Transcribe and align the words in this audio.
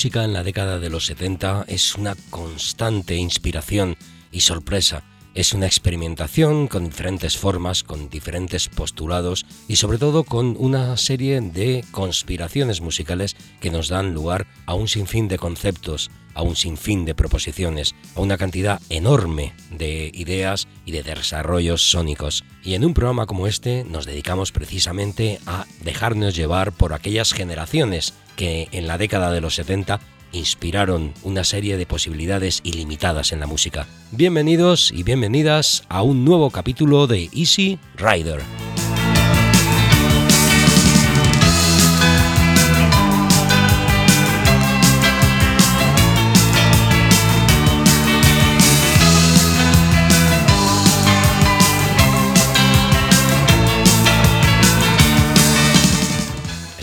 Música 0.00 0.24
en 0.24 0.32
la 0.32 0.42
década 0.42 0.78
de 0.78 0.88
los 0.88 1.04
70 1.04 1.66
es 1.68 1.94
una 1.94 2.16
constante 2.30 3.16
inspiración 3.16 3.98
y 4.32 4.40
sorpresa. 4.40 5.02
Es 5.34 5.52
una 5.52 5.66
experimentación 5.66 6.68
con 6.68 6.84
diferentes 6.84 7.36
formas, 7.36 7.82
con 7.82 8.08
diferentes 8.08 8.70
postulados 8.70 9.44
y 9.68 9.76
sobre 9.76 9.98
todo 9.98 10.24
con 10.24 10.56
una 10.58 10.96
serie 10.96 11.42
de 11.42 11.84
conspiraciones 11.90 12.80
musicales 12.80 13.36
que 13.60 13.70
nos 13.70 13.88
dan 13.88 14.14
lugar 14.14 14.46
a 14.64 14.72
un 14.72 14.88
sinfín 14.88 15.28
de 15.28 15.36
conceptos, 15.36 16.10
a 16.32 16.40
un 16.40 16.56
sinfín 16.56 17.04
de 17.04 17.14
proposiciones, 17.14 17.94
a 18.14 18.22
una 18.22 18.38
cantidad 18.38 18.80
enorme 18.88 19.52
de 19.70 20.10
ideas 20.14 20.66
y 20.86 20.92
de 20.92 21.02
desarrollos 21.02 21.82
sónicos. 21.82 22.42
Y 22.64 22.72
en 22.72 22.86
un 22.86 22.94
programa 22.94 23.26
como 23.26 23.46
este 23.46 23.84
nos 23.84 24.06
dedicamos 24.06 24.50
precisamente 24.50 25.40
a 25.44 25.66
dejarnos 25.84 26.34
llevar 26.34 26.72
por 26.72 26.94
aquellas 26.94 27.34
generaciones 27.34 28.14
que 28.40 28.68
en 28.72 28.86
la 28.86 28.96
década 28.96 29.32
de 29.32 29.42
los 29.42 29.56
70 29.56 30.00
inspiraron 30.32 31.12
una 31.24 31.44
serie 31.44 31.76
de 31.76 31.84
posibilidades 31.84 32.62
ilimitadas 32.64 33.32
en 33.32 33.40
la 33.40 33.46
música. 33.46 33.86
Bienvenidos 34.12 34.90
y 34.96 35.02
bienvenidas 35.02 35.84
a 35.90 36.00
un 36.00 36.24
nuevo 36.24 36.48
capítulo 36.48 37.06
de 37.06 37.28
Easy 37.34 37.78
Rider. 37.98 38.40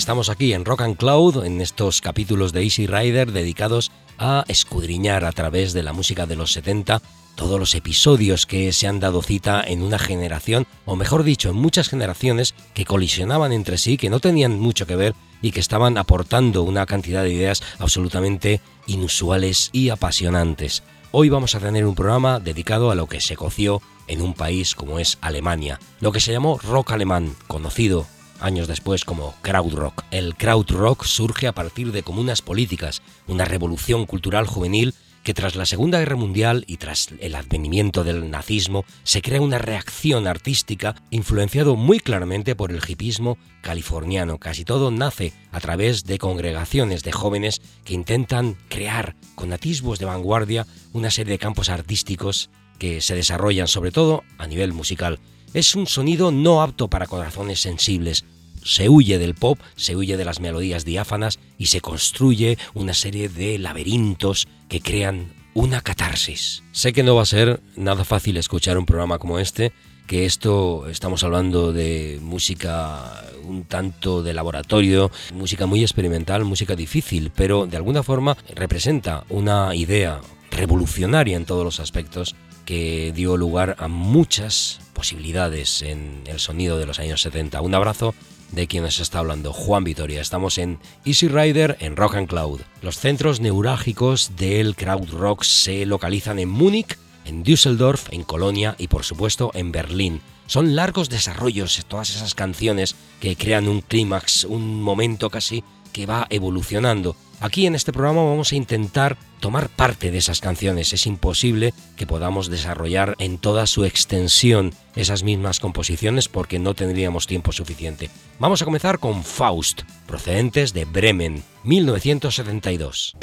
Estamos 0.07 0.29
aquí 0.29 0.53
en 0.53 0.63
Rock 0.63 0.83
and 0.83 0.95
Cloud, 0.95 1.43
en 1.43 1.59
estos 1.59 1.99
capítulos 1.99 2.53
de 2.53 2.63
Easy 2.63 2.87
Rider 2.87 3.33
dedicados 3.33 3.91
a 4.17 4.45
escudriñar 4.47 5.25
a 5.25 5.33
través 5.33 5.73
de 5.73 5.83
la 5.83 5.91
música 5.91 6.25
de 6.25 6.37
los 6.37 6.53
70 6.53 7.01
todos 7.35 7.59
los 7.59 7.75
episodios 7.75 8.45
que 8.45 8.71
se 8.71 8.87
han 8.87 9.01
dado 9.01 9.21
cita 9.21 9.61
en 9.67 9.81
una 9.81 9.99
generación, 9.99 10.65
o 10.85 10.95
mejor 10.95 11.23
dicho, 11.23 11.49
en 11.49 11.57
muchas 11.57 11.89
generaciones 11.89 12.55
que 12.73 12.85
colisionaban 12.85 13.51
entre 13.51 13.77
sí, 13.77 13.97
que 13.97 14.09
no 14.09 14.21
tenían 14.21 14.57
mucho 14.57 14.87
que 14.87 14.95
ver 14.95 15.13
y 15.41 15.51
que 15.51 15.59
estaban 15.59 15.97
aportando 15.97 16.63
una 16.63 16.85
cantidad 16.85 17.23
de 17.23 17.33
ideas 17.33 17.61
absolutamente 17.77 18.61
inusuales 18.85 19.71
y 19.73 19.89
apasionantes. 19.89 20.83
Hoy 21.11 21.27
vamos 21.27 21.53
a 21.53 21.59
tener 21.59 21.85
un 21.85 21.95
programa 21.95 22.39
dedicado 22.39 22.91
a 22.91 22.95
lo 22.95 23.07
que 23.07 23.19
se 23.19 23.35
coció 23.35 23.81
en 24.07 24.21
un 24.21 24.33
país 24.33 24.73
como 24.73 24.99
es 24.99 25.17
Alemania, 25.19 25.81
lo 25.99 26.13
que 26.13 26.21
se 26.21 26.31
llamó 26.31 26.59
rock 26.59 26.93
alemán, 26.93 27.35
conocido 27.47 28.07
años 28.39 28.67
después 28.67 29.05
como 29.05 29.35
krautrock. 29.41 30.03
El 30.11 30.35
krautrock 30.35 31.03
surge 31.03 31.47
a 31.47 31.53
partir 31.53 31.91
de 31.91 32.03
comunas 32.03 32.41
políticas, 32.41 33.01
una 33.27 33.45
revolución 33.45 34.05
cultural 34.05 34.45
juvenil 34.45 34.93
que 35.27 35.33
tras 35.33 35.57
la 35.57 35.65
Segunda 35.65 35.99
Guerra 35.99 36.15
Mundial 36.15 36.63
y 36.67 36.77
tras 36.77 37.09
el 37.19 37.35
advenimiento 37.35 38.05
del 38.05 38.31
nazismo 38.31 38.85
se 39.03 39.21
crea 39.21 39.41
una 39.41 39.57
reacción 39.57 40.25
artística 40.25 40.95
influenciado 41.09 41.75
muy 41.75 41.99
claramente 41.99 42.55
por 42.55 42.71
el 42.71 42.81
hipismo 42.87 43.37
californiano. 43.61 44.37
Casi 44.37 44.63
todo 44.63 44.89
nace 44.89 45.33
a 45.51 45.59
través 45.59 46.05
de 46.05 46.17
congregaciones 46.17 47.03
de 47.03 47.11
jóvenes 47.11 47.61
que 47.83 47.93
intentan 47.93 48.55
crear 48.69 49.15
con 49.35 49.51
atisbos 49.51 49.99
de 49.99 50.05
vanguardia 50.05 50.65
una 50.93 51.11
serie 51.11 51.33
de 51.33 51.39
campos 51.39 51.67
artísticos 51.67 52.49
que 52.77 53.01
se 53.01 53.15
desarrollan 53.15 53.67
sobre 53.67 53.91
todo 53.91 54.23
a 54.37 54.47
nivel 54.47 54.73
musical 54.73 55.19
es 55.53 55.75
un 55.75 55.87
sonido 55.87 56.31
no 56.31 56.61
apto 56.61 56.87
para 56.87 57.07
corazones 57.07 57.61
sensibles. 57.61 58.25
Se 58.63 58.89
huye 58.89 59.17
del 59.17 59.35
pop, 59.35 59.59
se 59.75 59.95
huye 59.95 60.17
de 60.17 60.25
las 60.25 60.39
melodías 60.39 60.85
diáfanas 60.85 61.39
y 61.57 61.67
se 61.67 61.81
construye 61.81 62.57
una 62.73 62.93
serie 62.93 63.29
de 63.29 63.57
laberintos 63.57 64.47
que 64.67 64.81
crean 64.81 65.33
una 65.53 65.81
catarsis. 65.81 66.63
Sé 66.71 66.93
que 66.93 67.03
no 67.03 67.15
va 67.15 67.23
a 67.23 67.25
ser 67.25 67.61
nada 67.75 68.03
fácil 68.03 68.37
escuchar 68.37 68.77
un 68.77 68.85
programa 68.85 69.19
como 69.19 69.39
este, 69.39 69.71
que 70.05 70.25
esto 70.25 70.87
estamos 70.89 71.23
hablando 71.23 71.73
de 71.73 72.19
música 72.21 73.23
un 73.43 73.63
tanto 73.63 74.21
de 74.23 74.33
laboratorio, 74.33 75.09
música 75.33 75.65
muy 75.65 75.81
experimental, 75.81 76.43
música 76.43 76.75
difícil, 76.75 77.31
pero 77.33 77.65
de 77.65 77.77
alguna 77.77 78.03
forma 78.03 78.37
representa 78.53 79.23
una 79.29 79.73
idea 79.73 80.21
revolucionaria 80.51 81.37
en 81.37 81.45
todos 81.45 81.63
los 81.63 81.79
aspectos 81.79 82.35
que 82.67 83.13
dio 83.15 83.37
lugar 83.37 83.77
a 83.79 83.87
muchas 83.87 84.81
posibilidades 84.91 85.81
en 85.83 86.23
el 86.25 86.37
sonido 86.37 86.77
de 86.77 86.85
los 86.85 86.99
años 86.99 87.21
70. 87.21 87.61
Un 87.61 87.73
abrazo 87.73 88.13
de 88.51 88.67
quien 88.67 88.83
nos 88.83 88.99
está 88.99 89.19
hablando, 89.19 89.53
Juan 89.53 89.85
Vitoria. 89.85 90.19
Estamos 90.19 90.57
en 90.57 90.77
Easy 91.05 91.29
Rider 91.29 91.77
en 91.79 91.95
Rock 91.95 92.15
and 92.15 92.27
Cloud. 92.27 92.59
Los 92.81 92.97
centros 92.97 93.39
neurálgicos 93.39 94.35
del 94.35 94.75
crowd 94.75 95.09
rock 95.11 95.43
se 95.43 95.85
localizan 95.85 96.39
en 96.39 96.49
Múnich, 96.49 96.97
en 97.23 97.41
Düsseldorf, 97.43 98.11
en 98.11 98.23
Colonia 98.23 98.75
y 98.77 98.89
por 98.89 99.05
supuesto 99.05 99.49
en 99.53 99.71
Berlín. 99.71 100.21
Son 100.45 100.75
largos 100.75 101.07
desarrollos 101.07 101.85
todas 101.87 102.09
esas 102.09 102.35
canciones 102.35 102.97
que 103.21 103.37
crean 103.37 103.69
un 103.69 103.79
clímax, 103.79 104.43
un 104.43 104.83
momento 104.83 105.29
casi 105.29 105.63
que 105.97 106.05
va 106.05 106.27
evolucionando. 106.29 107.15
Aquí 107.39 107.65
en 107.65 107.73
este 107.73 107.91
programa 107.91 108.21
vamos 108.21 108.51
a 108.51 108.55
intentar 108.55 109.17
tomar 109.39 109.67
parte 109.67 110.11
de 110.11 110.19
esas 110.19 110.41
canciones. 110.41 110.93
Es 110.93 111.07
imposible 111.07 111.73
que 111.95 112.05
podamos 112.05 112.51
desarrollar 112.51 113.15
en 113.17 113.39
toda 113.39 113.65
su 113.65 113.83
extensión 113.83 114.75
esas 114.95 115.23
mismas 115.23 115.59
composiciones 115.59 116.27
porque 116.27 116.59
no 116.59 116.75
tendríamos 116.75 117.25
tiempo 117.25 117.51
suficiente. 117.51 118.11
Vamos 118.37 118.61
a 118.61 118.65
comenzar 118.65 118.99
con 118.99 119.23
Faust, 119.23 119.81
procedentes 120.05 120.71
de 120.71 120.85
Bremen, 120.85 121.43
1972. 121.63 123.15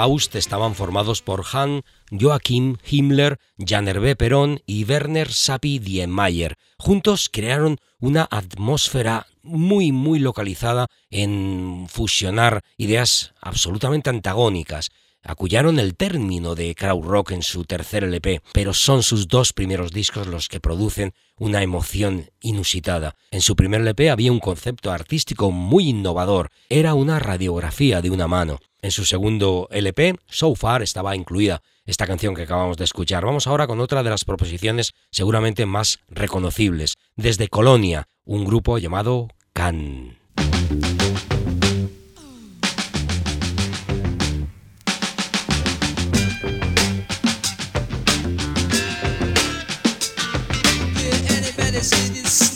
Faust 0.00 0.34
estaban 0.34 0.74
formados 0.74 1.20
por 1.20 1.44
Han 1.52 1.82
Joachim 2.10 2.78
Himmler, 2.90 3.38
Jan 3.58 3.86
Hervé 3.86 4.16
Perón 4.16 4.62
y 4.64 4.84
Werner 4.84 5.28
Sapie-Diemeyer. 5.28 6.56
Juntos 6.78 7.28
crearon 7.30 7.76
una 8.00 8.26
atmósfera 8.30 9.26
muy 9.42 9.92
muy 9.92 10.18
localizada 10.18 10.86
en 11.10 11.84
fusionar 11.90 12.64
ideas 12.78 13.34
absolutamente 13.42 14.08
antagónicas. 14.08 14.90
Acullaron 15.22 15.78
el 15.78 15.96
término 15.96 16.54
de 16.54 16.74
krautrock 16.74 17.32
en 17.32 17.42
su 17.42 17.64
tercer 17.64 18.04
LP, 18.04 18.40
pero 18.52 18.72
son 18.72 19.02
sus 19.02 19.28
dos 19.28 19.52
primeros 19.52 19.92
discos 19.92 20.26
los 20.26 20.48
que 20.48 20.60
producen 20.60 21.12
una 21.36 21.62
emoción 21.62 22.30
inusitada. 22.40 23.16
En 23.30 23.42
su 23.42 23.54
primer 23.54 23.82
LP 23.82 24.10
había 24.10 24.32
un 24.32 24.40
concepto 24.40 24.90
artístico 24.90 25.50
muy 25.50 25.88
innovador, 25.88 26.50
era 26.68 26.94
una 26.94 27.18
radiografía 27.18 28.00
de 28.00 28.10
una 28.10 28.28
mano. 28.28 28.60
En 28.82 28.90
su 28.92 29.04
segundo 29.04 29.68
LP, 29.70 30.16
So 30.26 30.54
Far, 30.54 30.82
estaba 30.82 31.14
incluida 31.14 31.62
esta 31.84 32.06
canción 32.06 32.34
que 32.34 32.42
acabamos 32.42 32.78
de 32.78 32.84
escuchar. 32.84 33.26
Vamos 33.26 33.46
ahora 33.46 33.66
con 33.66 33.80
otra 33.80 34.02
de 34.02 34.10
las 34.10 34.24
proposiciones 34.24 34.94
seguramente 35.10 35.66
más 35.66 35.98
reconocibles. 36.08 36.96
Desde 37.16 37.48
Colonia, 37.48 38.08
un 38.24 38.44
grupo 38.44 38.78
llamado 38.78 39.28
Can. 39.52 40.18
vocês 51.82 52.49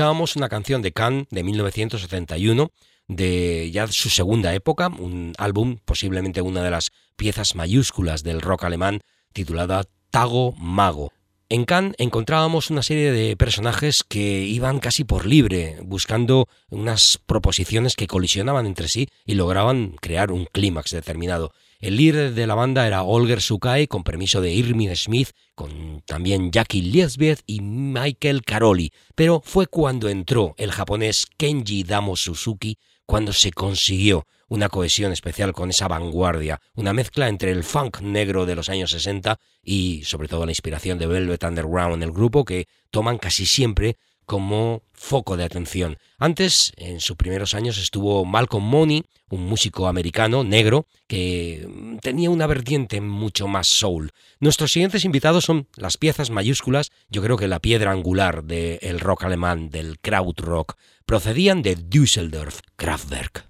escuchábamos 0.00 0.36
una 0.36 0.48
canción 0.48 0.80
de 0.80 0.92
Khan 0.92 1.26
de 1.30 1.42
1971, 1.42 2.70
de 3.06 3.70
ya 3.70 3.86
su 3.88 4.08
segunda 4.08 4.54
época, 4.54 4.88
un 4.88 5.34
álbum, 5.36 5.76
posiblemente 5.84 6.40
una 6.40 6.62
de 6.62 6.70
las 6.70 6.90
piezas 7.16 7.54
mayúsculas 7.54 8.22
del 8.22 8.40
rock 8.40 8.64
alemán, 8.64 9.00
titulada 9.34 9.84
Tago 10.10 10.52
Mago. 10.52 11.12
En 11.50 11.66
Cannes 11.66 11.96
encontrábamos 11.98 12.70
una 12.70 12.82
serie 12.82 13.12
de 13.12 13.36
personajes 13.36 14.02
que 14.02 14.40
iban 14.40 14.78
casi 14.78 15.04
por 15.04 15.26
libre, 15.26 15.76
buscando 15.82 16.48
unas 16.70 17.20
proposiciones 17.26 17.94
que 17.94 18.06
colisionaban 18.06 18.64
entre 18.64 18.88
sí 18.88 19.06
y 19.26 19.34
lograban 19.34 19.96
crear 20.00 20.32
un 20.32 20.46
clímax 20.46 20.92
determinado. 20.92 21.52
El 21.80 21.96
líder 21.96 22.34
de 22.34 22.46
la 22.46 22.54
banda 22.54 22.86
era 22.86 23.04
Olger 23.04 23.40
Sukai, 23.40 23.86
con 23.86 24.04
permiso 24.04 24.42
de 24.42 24.52
Irving 24.52 24.94
Smith, 24.94 25.30
con 25.54 26.02
también 26.04 26.50
Jackie 26.50 26.82
Liesbeth 26.82 27.40
y 27.46 27.62
Michael 27.62 28.42
Caroli. 28.44 28.92
Pero 29.14 29.40
fue 29.42 29.66
cuando 29.66 30.10
entró 30.10 30.54
el 30.58 30.72
japonés 30.72 31.26
Kenji 31.38 31.84
Damo 31.84 32.16
Suzuki 32.16 32.76
cuando 33.06 33.32
se 33.32 33.50
consiguió 33.50 34.26
una 34.48 34.68
cohesión 34.68 35.10
especial 35.10 35.54
con 35.54 35.70
esa 35.70 35.88
vanguardia, 35.88 36.60
una 36.74 36.92
mezcla 36.92 37.28
entre 37.28 37.50
el 37.50 37.64
funk 37.64 38.02
negro 38.02 38.44
de 38.44 38.56
los 38.56 38.68
años 38.68 38.90
60 38.90 39.38
y 39.62 40.02
sobre 40.04 40.28
todo 40.28 40.44
la 40.44 40.52
inspiración 40.52 40.98
de 40.98 41.06
Velvet 41.06 41.44
Underground, 41.44 42.02
el 42.02 42.12
grupo 42.12 42.44
que 42.44 42.66
toman 42.90 43.16
casi 43.16 43.46
siempre 43.46 43.96
como 44.30 44.84
foco 44.92 45.36
de 45.36 45.42
atención. 45.42 45.98
Antes, 46.16 46.72
en 46.76 47.00
sus 47.00 47.16
primeros 47.16 47.52
años, 47.52 47.78
estuvo 47.78 48.24
Malcolm 48.24 48.62
Money, 48.62 49.02
un 49.28 49.44
músico 49.44 49.88
americano 49.88 50.44
negro 50.44 50.86
que 51.08 51.68
tenía 52.00 52.30
una 52.30 52.46
vertiente 52.46 53.00
mucho 53.00 53.48
más 53.48 53.66
soul. 53.66 54.12
Nuestros 54.38 54.70
siguientes 54.70 55.04
invitados 55.04 55.46
son 55.46 55.66
las 55.74 55.96
piezas 55.96 56.30
mayúsculas, 56.30 56.92
yo 57.08 57.22
creo 57.22 57.36
que 57.36 57.48
la 57.48 57.58
piedra 57.58 57.90
angular 57.90 58.44
del 58.44 59.00
rock 59.00 59.24
alemán, 59.24 59.68
del 59.68 59.98
krautrock. 59.98 60.76
Procedían 61.06 61.62
de 61.62 61.74
Düsseldorf, 61.74 62.60
Kraftwerk. 62.76 63.49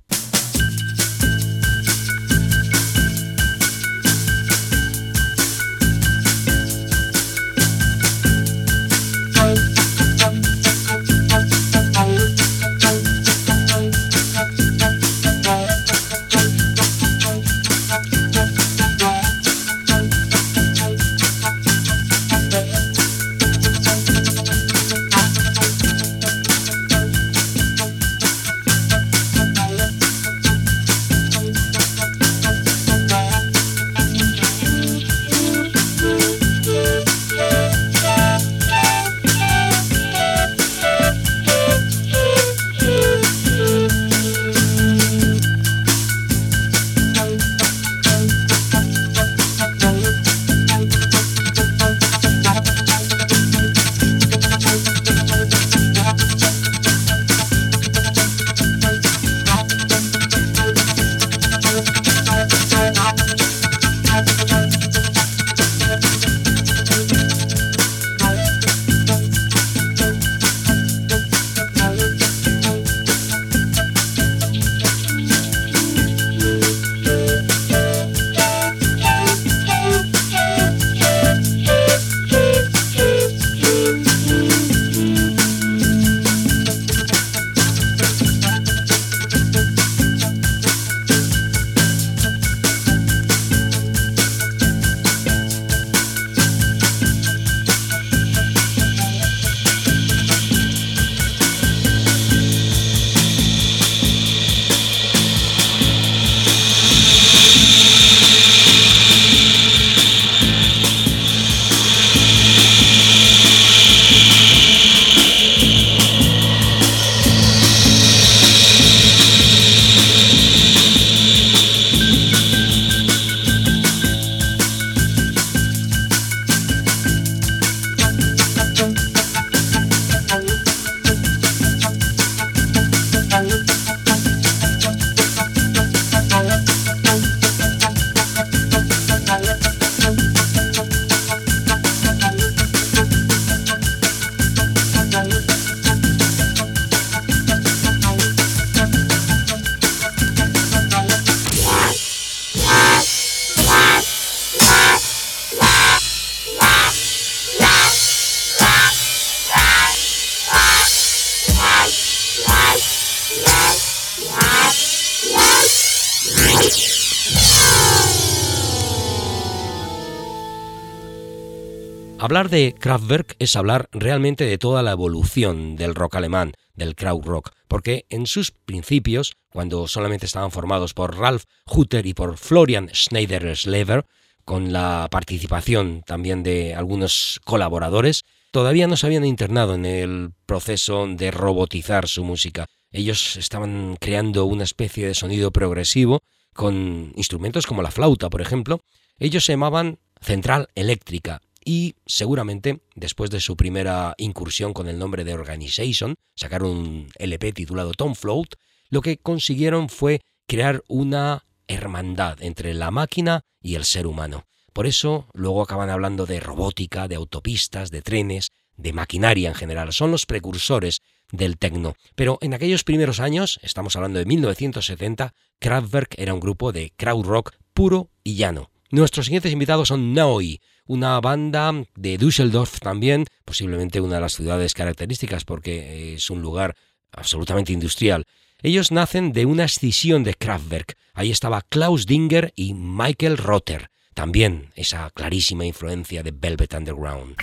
Hablar 172.41 172.59
de 172.59 172.75
Kraftwerk 172.75 173.37
es 173.39 173.55
hablar 173.55 173.91
realmente 173.93 174.47
de 174.47 174.57
toda 174.57 174.83
la 174.83 174.93
evolución 174.93 175.77
del 175.77 175.95
rock 175.95 176.15
alemán, 176.15 176.55
del 176.73 176.95
krautrock, 176.95 177.51
porque 177.69 178.07
en 178.09 178.27
sus 178.27 178.51
principios, 178.51 179.35
cuando 179.51 179.87
solamente 179.87 180.25
estaban 180.25 180.51
formados 180.51 180.95
por 180.95 181.19
Ralf 181.19 181.45
Hutter 181.67 182.07
y 182.07 182.15
por 182.15 182.39
Florian 182.39 182.89
Schneider-Slever, 182.95 184.07
con 184.47 184.73
la 184.73 185.07
participación 185.11 186.03
también 186.07 186.43
de 186.43 186.75
algunos 186.75 187.43
colaboradores, 187.45 188.23
todavía 188.53 188.87
no 188.87 188.97
se 188.97 189.05
habían 189.05 189.27
internado 189.27 189.75
en 189.75 189.85
el 189.85 190.33
proceso 190.47 191.07
de 191.07 191.31
robotizar 191.31 192.09
su 192.09 192.25
música. 192.25 192.65
Ellos 192.91 193.37
estaban 193.37 193.99
creando 194.01 194.47
una 194.47 194.65
especie 194.65 195.07
de 195.07 195.15
sonido 195.15 195.51
progresivo 195.51 196.23
con 196.55 197.13
instrumentos 197.17 197.67
como 197.67 197.83
la 197.83 197.91
flauta, 197.91 198.31
por 198.31 198.41
ejemplo. 198.41 198.81
Ellos 199.19 199.45
se 199.45 199.53
llamaban 199.53 199.99
Central 200.23 200.69
Eléctrica 200.75 201.43
y 201.65 201.95
seguramente 202.07 202.81
después 202.95 203.31
de 203.31 203.41
su 203.41 203.57
primera 203.57 204.15
incursión 204.19 204.73
con 204.73 204.89
el 204.89 204.99
nombre 204.99 205.25
de 205.25 205.35
Organization, 205.35 206.17
sacaron 206.35 206.71
un 206.71 207.09
LP 207.19 207.53
titulado 207.53 207.93
Tom 207.93 208.15
Float, 208.15 208.55
lo 208.89 209.03
que 209.03 209.19
consiguieron 209.19 209.89
fue 209.89 210.21
crear 210.47 210.83
una 210.89 211.45
hermandad 211.69 212.43
entre 212.43 212.75
la 212.75 212.91
máquina 212.91 213.43
y 213.61 213.77
el 213.77 213.85
ser 213.85 214.07
humano. 214.07 214.45
Por 214.73 214.87
eso 214.87 215.29
luego 215.33 215.63
acaban 215.63 215.91
hablando 215.91 216.27
de 216.27 216.41
robótica, 216.41 217.09
de 217.09 217.17
autopistas, 217.17 217.91
de 217.91 218.03
trenes, 218.03 218.51
de 218.77 218.93
maquinaria 218.93 219.49
en 219.49 219.55
general. 219.55 219.93
Son 219.93 220.11
los 220.11 220.27
precursores 220.27 221.03
del 221.31 221.59
techno. 221.59 221.95
Pero 222.15 222.39
en 222.41 222.55
aquellos 222.55 222.85
primeros 222.85 223.21
años, 223.21 223.61
estamos 223.63 223.97
hablando 223.97 224.19
de 224.19 224.25
1970, 224.25 225.35
Kraftwerk 225.59 226.15
era 226.19 226.35
un 226.35 226.41
grupo 226.41 226.73
de 226.73 226.93
crowd 226.97 227.27
rock 227.27 227.55
puro 227.75 228.11
y 228.25 228.35
llano. 228.35 228.71
Nuestros 228.91 229.27
siguientes 229.27 229.53
invitados 229.53 229.89
son 229.89 230.15
Naoi, 230.15 230.61
una 230.91 231.21
banda 231.21 231.73
de 231.95 232.19
Düsseldorf 232.19 232.81
también, 232.81 233.25
posiblemente 233.45 234.01
una 234.01 234.17
de 234.17 234.23
las 234.23 234.33
ciudades 234.33 234.75
características 234.75 235.45
porque 235.45 236.15
es 236.15 236.31
un 236.31 236.43
lugar 236.43 236.75
absolutamente 237.13 237.73
industrial. 237.73 238.25
Ellos 238.61 238.91
nacen 238.91 239.33
de 239.33 239.47
una 239.47 239.67
escisión 239.67 240.25
de 240.25 240.35
Kraftwerk. 240.35 240.97
Ahí 241.15 241.31
estaba 241.31 241.63
Klaus 241.63 242.07
Dinger 242.07 242.53
y 242.57 242.75
Michael 242.75 243.39
Rotter. 243.39 243.89
También 244.15 244.73
esa 244.75 245.11
clarísima 245.11 245.65
influencia 245.65 246.25
de 246.25 246.33
Velvet 246.33 246.75
Underground. 246.75 247.37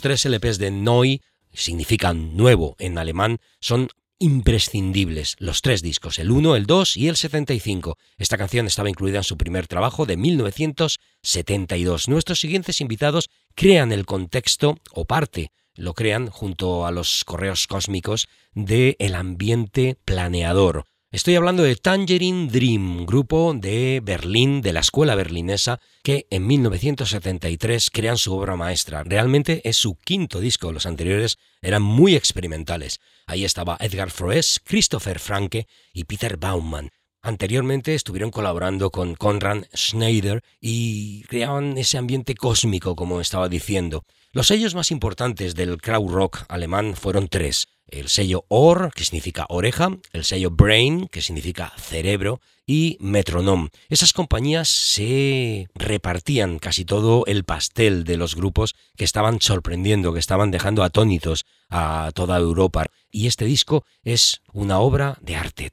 Tres 0.00 0.24
LPs 0.24 0.58
de 0.58 0.70
Neu 0.70 1.20
significan 1.52 2.36
nuevo 2.36 2.76
en 2.78 2.98
alemán, 2.98 3.38
son 3.60 3.88
imprescindibles, 4.18 5.36
los 5.38 5.62
tres 5.62 5.82
discos, 5.82 6.18
el 6.18 6.30
1, 6.30 6.54
el 6.56 6.66
2 6.66 6.96
y 6.98 7.08
el 7.08 7.16
75. 7.16 7.96
Esta 8.18 8.36
canción 8.36 8.66
estaba 8.66 8.90
incluida 8.90 9.18
en 9.18 9.24
su 9.24 9.36
primer 9.36 9.66
trabajo 9.66 10.04
de 10.06 10.16
1972. 10.16 12.08
Nuestros 12.08 12.38
siguientes 12.38 12.80
invitados 12.80 13.30
crean 13.54 13.92
el 13.92 14.04
contexto 14.06 14.78
o 14.92 15.06
parte 15.06 15.50
lo 15.80 15.94
crean 15.94 16.28
junto 16.28 16.86
a 16.86 16.90
los 16.90 17.24
correos 17.24 17.66
cósmicos 17.66 18.28
de 18.52 18.96
El 18.98 19.14
ambiente 19.14 19.96
planeador. 20.04 20.84
Estoy 21.12 21.34
hablando 21.34 21.64
de 21.64 21.74
Tangerine 21.74 22.46
Dream, 22.46 23.04
grupo 23.04 23.52
de 23.52 24.00
Berlín, 24.00 24.62
de 24.62 24.72
la 24.72 24.78
escuela 24.78 25.16
berlinesa, 25.16 25.80
que 26.04 26.28
en 26.30 26.46
1973 26.46 27.90
crean 27.90 28.16
su 28.16 28.32
obra 28.32 28.54
maestra. 28.54 29.02
Realmente 29.02 29.60
es 29.68 29.76
su 29.76 29.96
quinto 29.96 30.38
disco, 30.38 30.70
los 30.70 30.86
anteriores 30.86 31.36
eran 31.62 31.82
muy 31.82 32.14
experimentales. 32.14 33.00
Ahí 33.26 33.44
estaba 33.44 33.76
Edgar 33.80 34.12
Froese, 34.12 34.60
Christopher 34.62 35.18
Franke 35.18 35.66
y 35.92 36.04
Peter 36.04 36.36
Baumann. 36.36 36.90
Anteriormente 37.22 37.96
estuvieron 37.96 38.30
colaborando 38.30 38.90
con 38.90 39.16
Konrad 39.16 39.64
Schneider 39.76 40.44
y 40.60 41.24
creaban 41.24 41.76
ese 41.76 41.98
ambiente 41.98 42.36
cósmico, 42.36 42.94
como 42.94 43.20
estaba 43.20 43.48
diciendo. 43.48 44.04
Los 44.30 44.46
sellos 44.46 44.76
más 44.76 44.92
importantes 44.92 45.56
del 45.56 45.76
krautrock 45.82 46.44
alemán 46.48 46.94
fueron 46.94 47.26
tres. 47.26 47.66
El 47.90 48.08
sello 48.08 48.44
Ohr, 48.48 48.92
que 48.94 49.04
significa 49.04 49.46
oreja, 49.48 49.90
el 50.12 50.24
sello 50.24 50.50
Brain, 50.50 51.08
que 51.08 51.22
significa 51.22 51.72
cerebro, 51.76 52.40
y 52.66 52.96
Metronom. 53.00 53.68
Esas 53.88 54.12
compañías 54.12 54.68
se 54.68 55.68
repartían 55.74 56.60
casi 56.60 56.84
todo 56.84 57.24
el 57.26 57.42
pastel 57.42 58.04
de 58.04 58.16
los 58.16 58.36
grupos 58.36 58.76
que 58.96 59.04
estaban 59.04 59.40
sorprendiendo, 59.40 60.12
que 60.12 60.20
estaban 60.20 60.52
dejando 60.52 60.84
atónitos 60.84 61.46
a 61.68 62.12
toda 62.14 62.38
Europa. 62.38 62.86
Y 63.10 63.26
este 63.26 63.44
disco 63.44 63.84
es 64.04 64.40
una 64.52 64.78
obra 64.78 65.18
de 65.20 65.34
arte. 65.34 65.72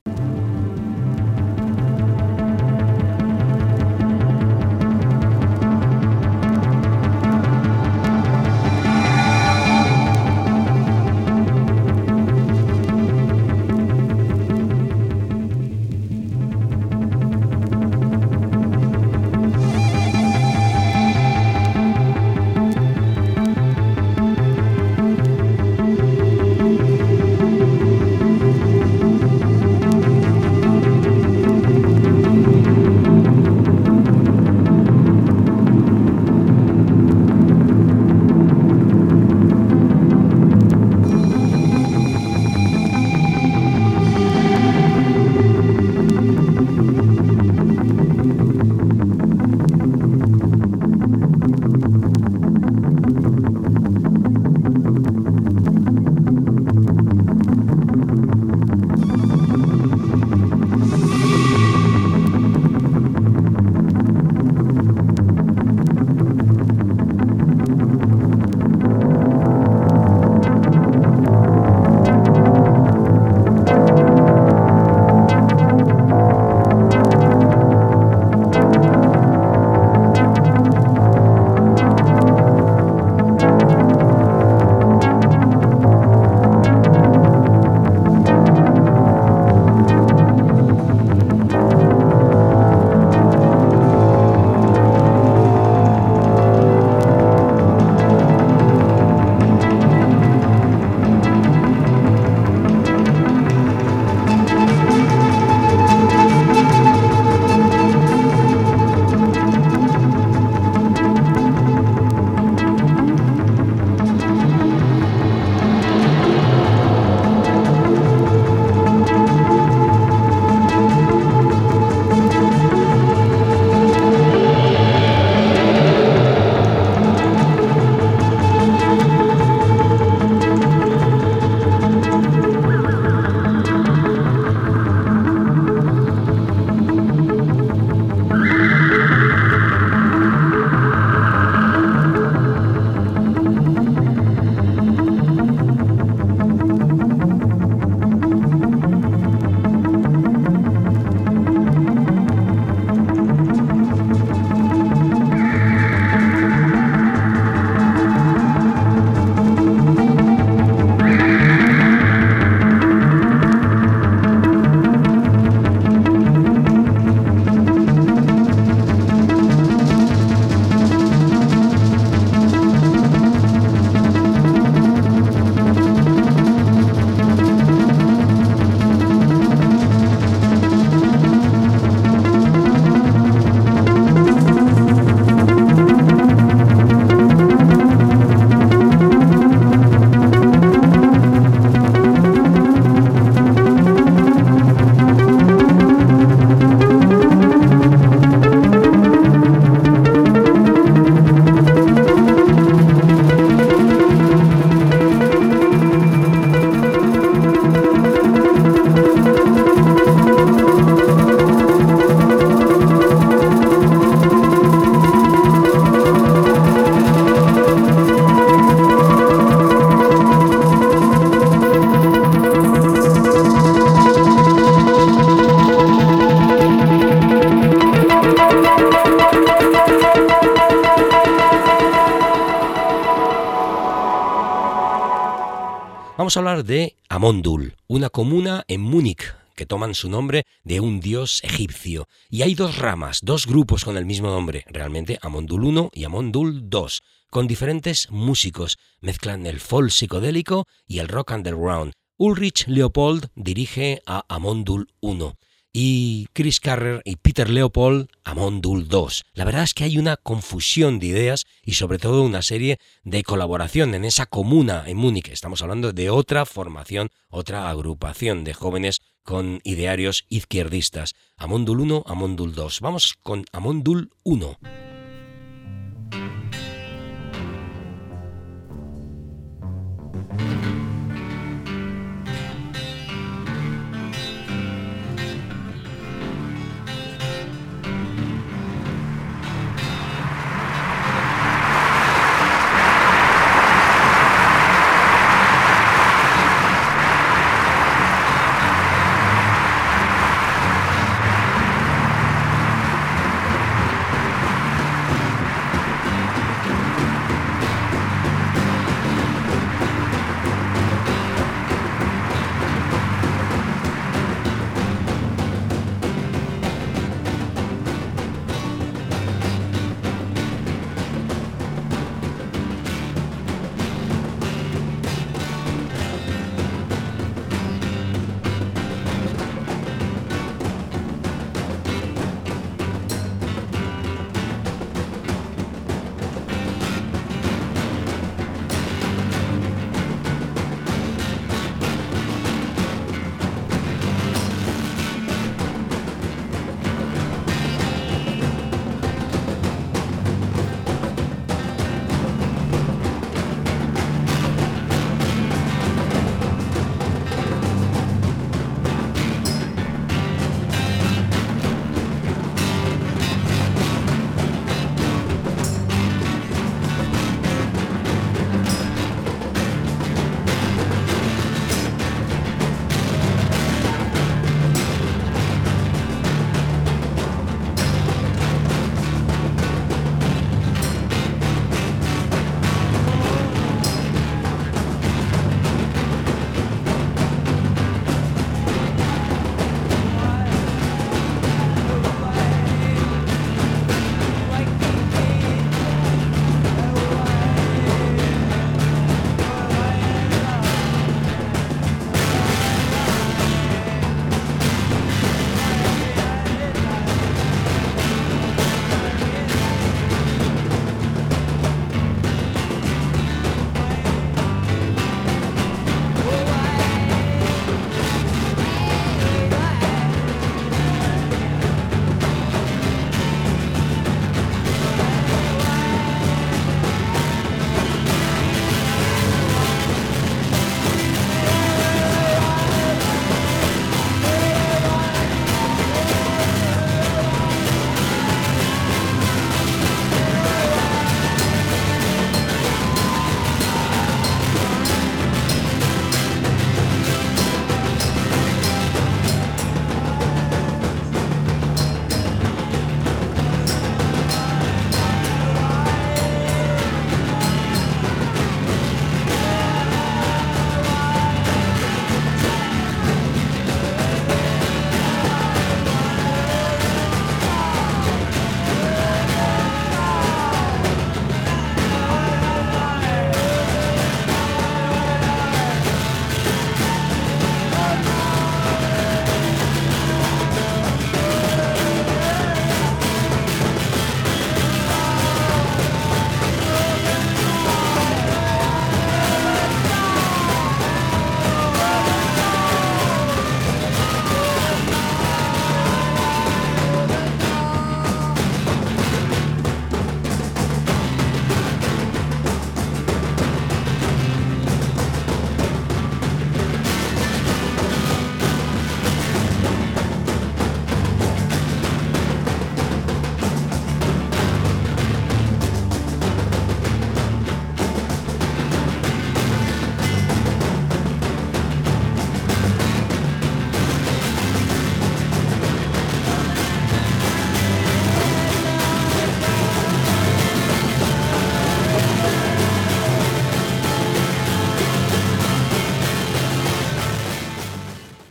De 236.64 236.96
Amondul, 237.10 237.76
una 237.88 238.10
comuna 238.10 238.64
en 238.68 238.82
Múnich 238.82 239.36
que 239.56 239.66
toman 239.66 239.96
su 239.96 240.10
nombre 240.10 240.44
de 240.64 240.80
un 240.80 241.00
dios 241.00 241.42
egipcio. 241.44 242.08
Y 242.30 242.44
hay 242.44 242.54
dos 242.54 242.78
ramas, 242.78 243.22
dos 243.24 243.48
grupos 243.48 243.84
con 243.84 243.98
el 243.98 244.06
mismo 244.06 244.30
nombre, 244.30 244.64
realmente 244.68 245.18
Amondul 245.22 245.66
1 245.66 245.92
y 245.94 246.04
Amondul 246.04 246.70
2, 246.70 247.02
con 247.30 247.48
diferentes 247.48 248.10
músicos, 248.12 248.78
mezclan 249.02 249.46
el 249.46 249.60
folk 249.60 249.90
psicodélico 249.90 250.66
y 250.88 251.00
el 251.00 251.08
rock 251.08 251.32
underground. 251.32 251.94
Ulrich 252.18 252.68
Leopold 252.68 253.30
dirige 253.36 254.02
a 254.06 254.24
Amondul 254.28 254.88
1 255.02 255.36
y 255.80 256.26
Chris 256.34 256.60
Carrer 256.60 257.04
y 257.06 257.18
Peter 257.18 257.52
Leopold 257.52 258.08
a 258.24 258.34
Mondul 258.34 258.88
2. 258.88 259.26
La 259.36 259.46
verdad 259.46 259.62
es 259.62 259.76
que 259.76 259.84
hay 259.84 260.00
una 260.00 260.18
confusión 260.18 260.98
de 260.98 261.06
ideas 261.06 261.46
y 261.64 261.74
sobre 261.74 262.00
todo 262.00 262.24
una 262.24 262.42
serie 262.42 262.80
de 263.04 263.22
colaboración 263.22 263.94
en 263.94 264.04
esa 264.04 264.26
comuna 264.26 264.86
en 264.88 264.98
Múnich. 264.98 265.30
Estamos 265.30 265.62
hablando 265.62 265.94
de 265.94 266.10
otra 266.10 266.48
formación, 266.48 267.12
otra 267.30 267.70
agrupación 267.70 268.44
de 268.44 268.56
jóvenes 268.56 269.02
con 269.22 269.62
idearios 269.64 270.26
izquierdistas. 270.30 271.14
Amondul 271.38 271.82
1, 271.82 272.06
Amondul 272.08 272.56
2. 272.56 272.82
Vamos 272.82 273.14
con 273.22 273.46
Amondul 273.52 274.10
1. 274.24 274.87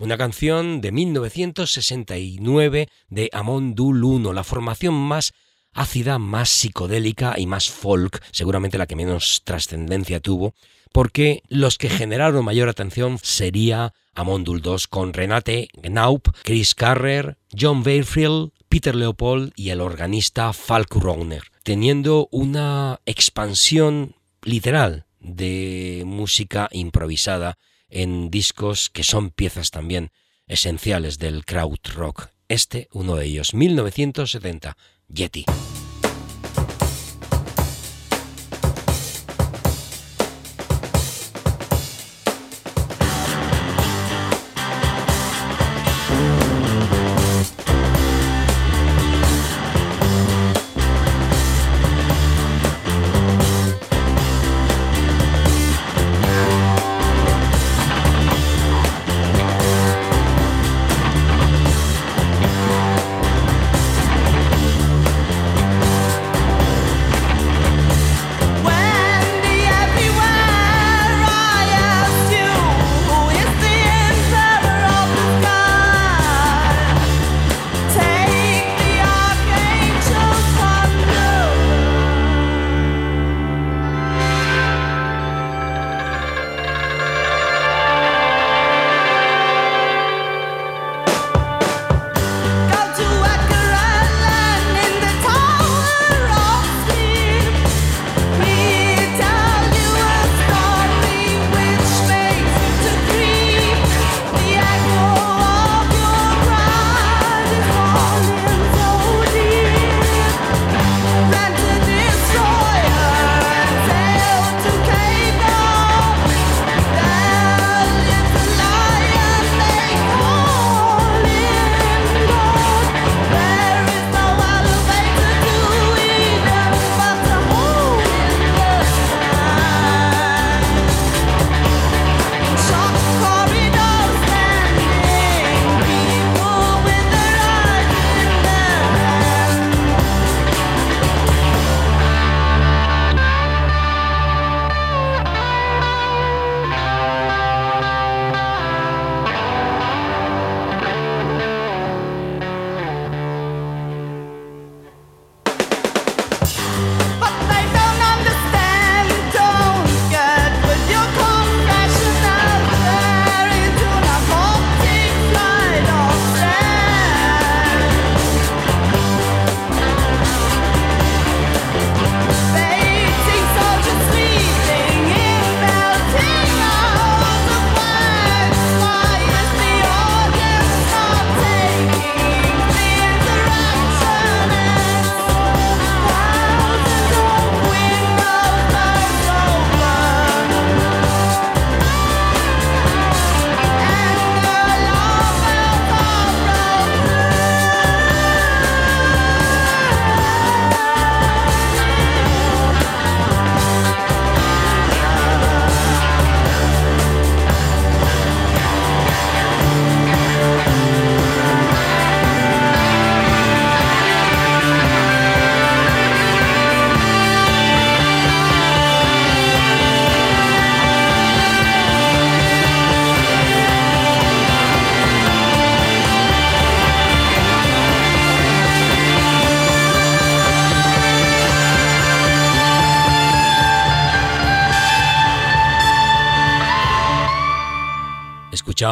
Una 0.06 0.16
canción 0.16 0.80
de 0.80 0.92
1969 0.92 2.88
de 3.08 3.28
Amon 3.32 3.74
Dul 3.74 4.04
1, 4.04 4.32
la 4.32 4.44
formación 4.44 4.94
más 4.94 5.32
ácida, 5.72 6.20
más 6.20 6.48
psicodélica 6.48 7.34
y 7.36 7.46
más 7.46 7.68
folk, 7.70 8.22
seguramente 8.30 8.78
la 8.78 8.86
que 8.86 8.94
menos 8.94 9.42
trascendencia 9.42 10.20
tuvo, 10.20 10.54
porque 10.92 11.42
los 11.48 11.76
que 11.76 11.90
generaron 11.90 12.44
mayor 12.44 12.68
atención 12.68 13.18
sería 13.20 13.94
Amondul 14.14 14.62
2 14.62 14.86
con 14.86 15.12
Renate 15.12 15.70
Gnaup, 15.82 16.28
Chris 16.44 16.76
Carrer, 16.76 17.36
John 17.58 17.82
Bayfield, 17.82 18.52
Peter 18.68 18.94
Leopold 18.94 19.54
y 19.56 19.70
el 19.70 19.80
organista 19.80 20.52
Falk 20.52 20.94
Rogner, 20.94 21.42
teniendo 21.64 22.28
una 22.30 23.00
expansión 23.06 24.14
literal 24.42 25.06
de 25.18 26.04
música 26.06 26.68
improvisada 26.70 27.58
en 27.88 28.30
discos 28.30 28.90
que 28.90 29.02
son 29.02 29.30
piezas 29.30 29.70
también 29.70 30.10
esenciales 30.46 31.18
del 31.18 31.44
krautrock. 31.44 32.28
Este, 32.48 32.88
uno 32.92 33.16
de 33.16 33.26
ellos, 33.26 33.54
1970, 33.54 34.76
Yeti. 35.08 35.44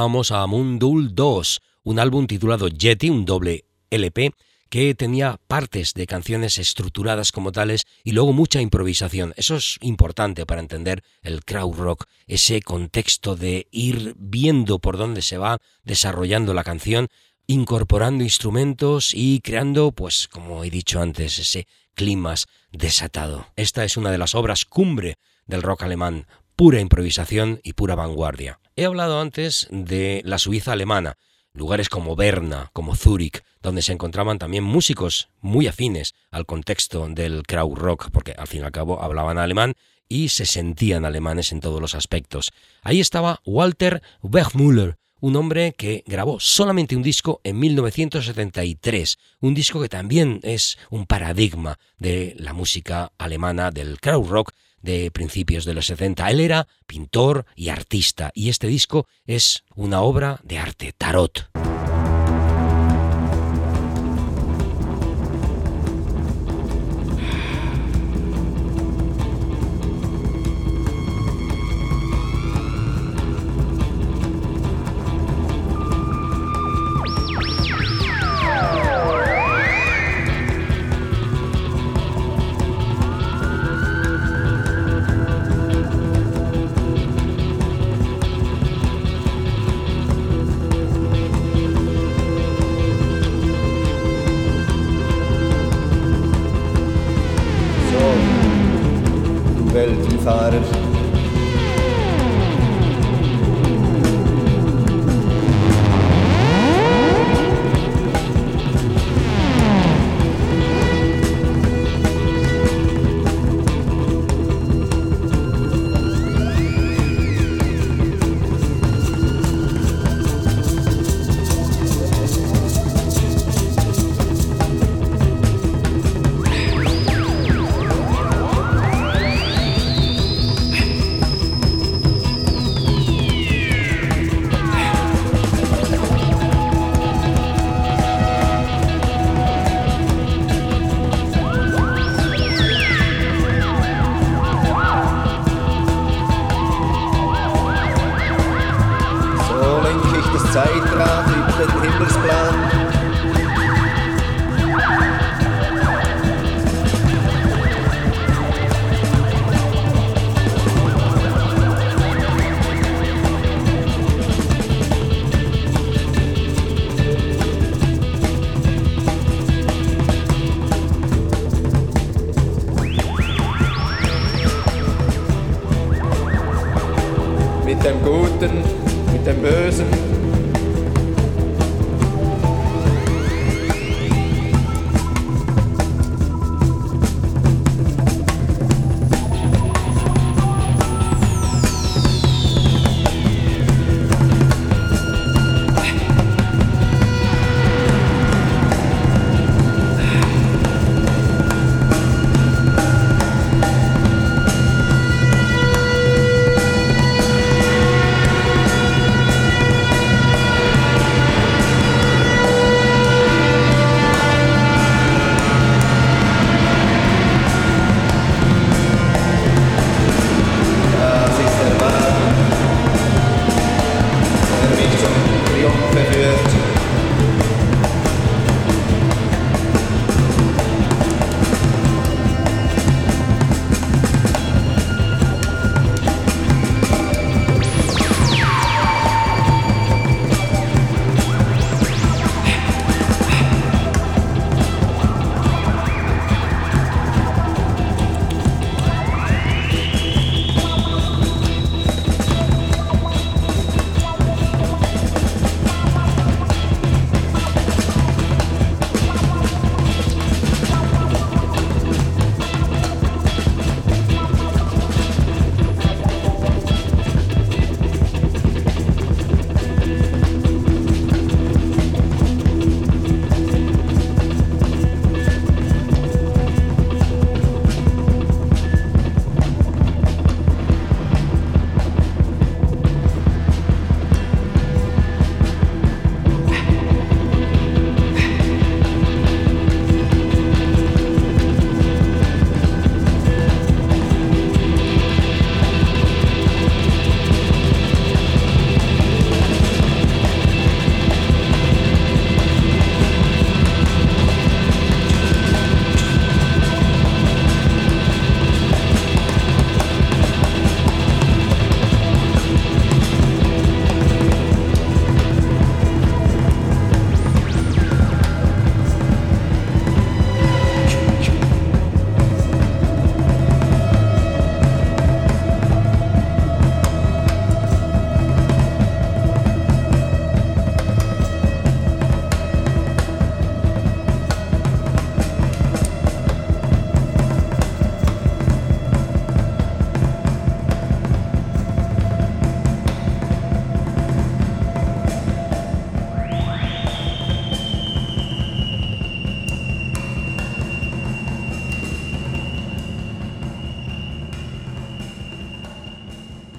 Escuchábamos 0.05 0.33
a 0.33 0.47
Mundul 0.47 1.15
2, 1.15 1.61
un 1.85 1.99
álbum 1.99 2.27
titulado 2.27 2.69
Yeti, 2.69 3.09
un 3.09 3.25
doble 3.25 3.65
LP, 3.89 4.33
que 4.69 4.95
tenía 4.95 5.41
partes 5.49 5.95
de 5.95 6.07
canciones 6.07 6.59
estructuradas 6.59 7.33
como 7.33 7.53
tales 7.53 7.85
y 8.05 8.13
luego 8.13 8.35
mucha 8.35 8.61
improvisación. 8.61 9.33
Eso 9.39 9.57
es 9.57 9.79
importante 9.81 10.45
para 10.45 10.61
entender 10.61 11.03
el 11.23 11.43
crowd 11.43 11.75
rock, 11.77 12.05
ese 12.27 12.61
contexto 12.61 13.35
de 13.35 13.67
ir 13.71 14.15
viendo 14.19 14.79
por 14.79 14.99
dónde 14.99 15.23
se 15.23 15.39
va 15.39 15.57
desarrollando 15.85 16.53
la 16.53 16.65
canción, 16.65 17.09
incorporando 17.47 18.25
instrumentos 18.25 19.13
y 19.15 19.41
creando, 19.41 19.91
pues 19.93 20.29
como 20.29 20.65
he 20.65 20.71
dicho 20.71 21.01
antes, 21.01 21.39
ese 21.39 21.67
clima 21.95 22.35
desatado. 22.73 23.47
Esta 23.57 23.85
es 23.85 23.97
una 23.97 24.11
de 24.11 24.19
las 24.19 24.35
obras 24.35 24.67
cumbre 24.67 25.17
del 25.47 25.63
rock 25.63 25.85
alemán, 25.85 26.27
pura 26.57 26.79
improvisación 26.81 27.61
y 27.63 27.73
pura 27.73 27.95
vanguardia. 27.95 28.61
He 28.77 28.87
hablado 28.87 29.21
antes 29.21 29.69
de 29.71 30.21
la 30.25 30.39
Suiza 30.39 30.73
alemana, 30.73 31.17
lugares 31.53 31.89
como 31.89 32.17
Berna, 32.17 32.71
como 32.73 32.97
Zúrich, 32.97 33.45
donde 33.63 33.83
se 33.83 33.93
encontraban 33.93 34.41
también 34.41 34.65
músicos 34.65 35.29
muy 35.41 35.69
afines 35.69 36.13
al 36.33 36.45
contexto 36.45 37.07
del 37.09 37.45
rock, 37.45 38.11
porque 38.11 38.35
al 38.37 38.49
fin 38.49 38.63
y 38.63 38.65
al 38.65 38.73
cabo 38.73 39.01
hablaban 39.01 39.39
alemán 39.39 39.75
y 40.09 40.31
se 40.31 40.45
sentían 40.45 41.05
alemanes 41.05 41.53
en 41.53 41.61
todos 41.61 41.81
los 41.81 41.95
aspectos. 41.95 42.51
Ahí 42.83 42.99
estaba 42.99 43.41
Walter 43.45 44.03
Wegmüller, 44.23 44.97
un 45.21 45.37
hombre 45.37 45.75
que 45.79 46.03
grabó 46.05 46.41
solamente 46.41 46.97
un 46.97 47.05
disco 47.05 47.41
en 47.45 47.61
1973, 47.61 49.19
un 49.39 49.55
disco 49.55 49.81
que 49.81 49.89
también 49.89 50.41
es 50.43 50.79
un 50.91 51.07
paradigma 51.07 51.79
de 51.99 52.35
la 52.41 52.53
música 52.53 53.13
alemana 53.19 53.71
del 53.71 53.99
rock 54.03 54.51
de 54.85 55.11
principios 55.11 55.65
de 55.65 55.75
los 55.75 55.87
70. 55.87 56.31
Él 56.31 56.41
era 56.41 56.69
pintor 56.87 57.47
y 57.57 57.71
artista 57.71 58.31
y 58.35 58.51
este 58.51 58.69
disco 58.69 59.09
es 59.27 59.65
una 59.75 60.03
obra 60.03 60.41
de 60.45 60.59
arte, 60.59 60.93
tarot. 60.93 61.64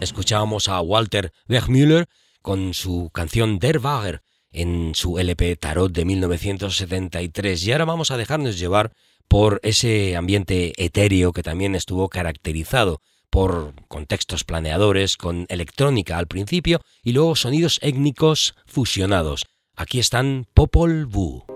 Escuchábamos 0.05 0.69
a 0.69 0.79
Walter 0.81 1.33
Wegmüller 1.49 2.07
con 2.41 2.73
su 2.73 3.09
canción 3.11 3.59
Der 3.59 3.79
Wager 3.79 4.21
en 4.51 4.95
su 4.95 5.19
LP 5.19 5.57
Tarot 5.57 5.91
de 5.91 6.05
1973 6.05 7.65
y 7.65 7.71
ahora 7.71 7.85
vamos 7.85 8.11
a 8.11 8.17
dejarnos 8.17 8.57
llevar 8.57 8.93
por 9.27 9.59
ese 9.63 10.15
ambiente 10.15 10.73
etéreo 10.77 11.33
que 11.33 11.43
también 11.43 11.75
estuvo 11.75 12.07
caracterizado 12.07 13.01
por 13.29 13.73
contextos 13.89 14.43
planeadores, 14.45 15.17
con 15.17 15.45
electrónica 15.49 16.17
al 16.17 16.27
principio 16.27 16.79
y 17.03 17.11
luego 17.11 17.35
sonidos 17.35 17.79
étnicos 17.81 18.55
fusionados. 18.65 19.45
Aquí 19.75 19.99
están 19.99 20.45
Popol 20.53 21.05
Vuh. 21.05 21.54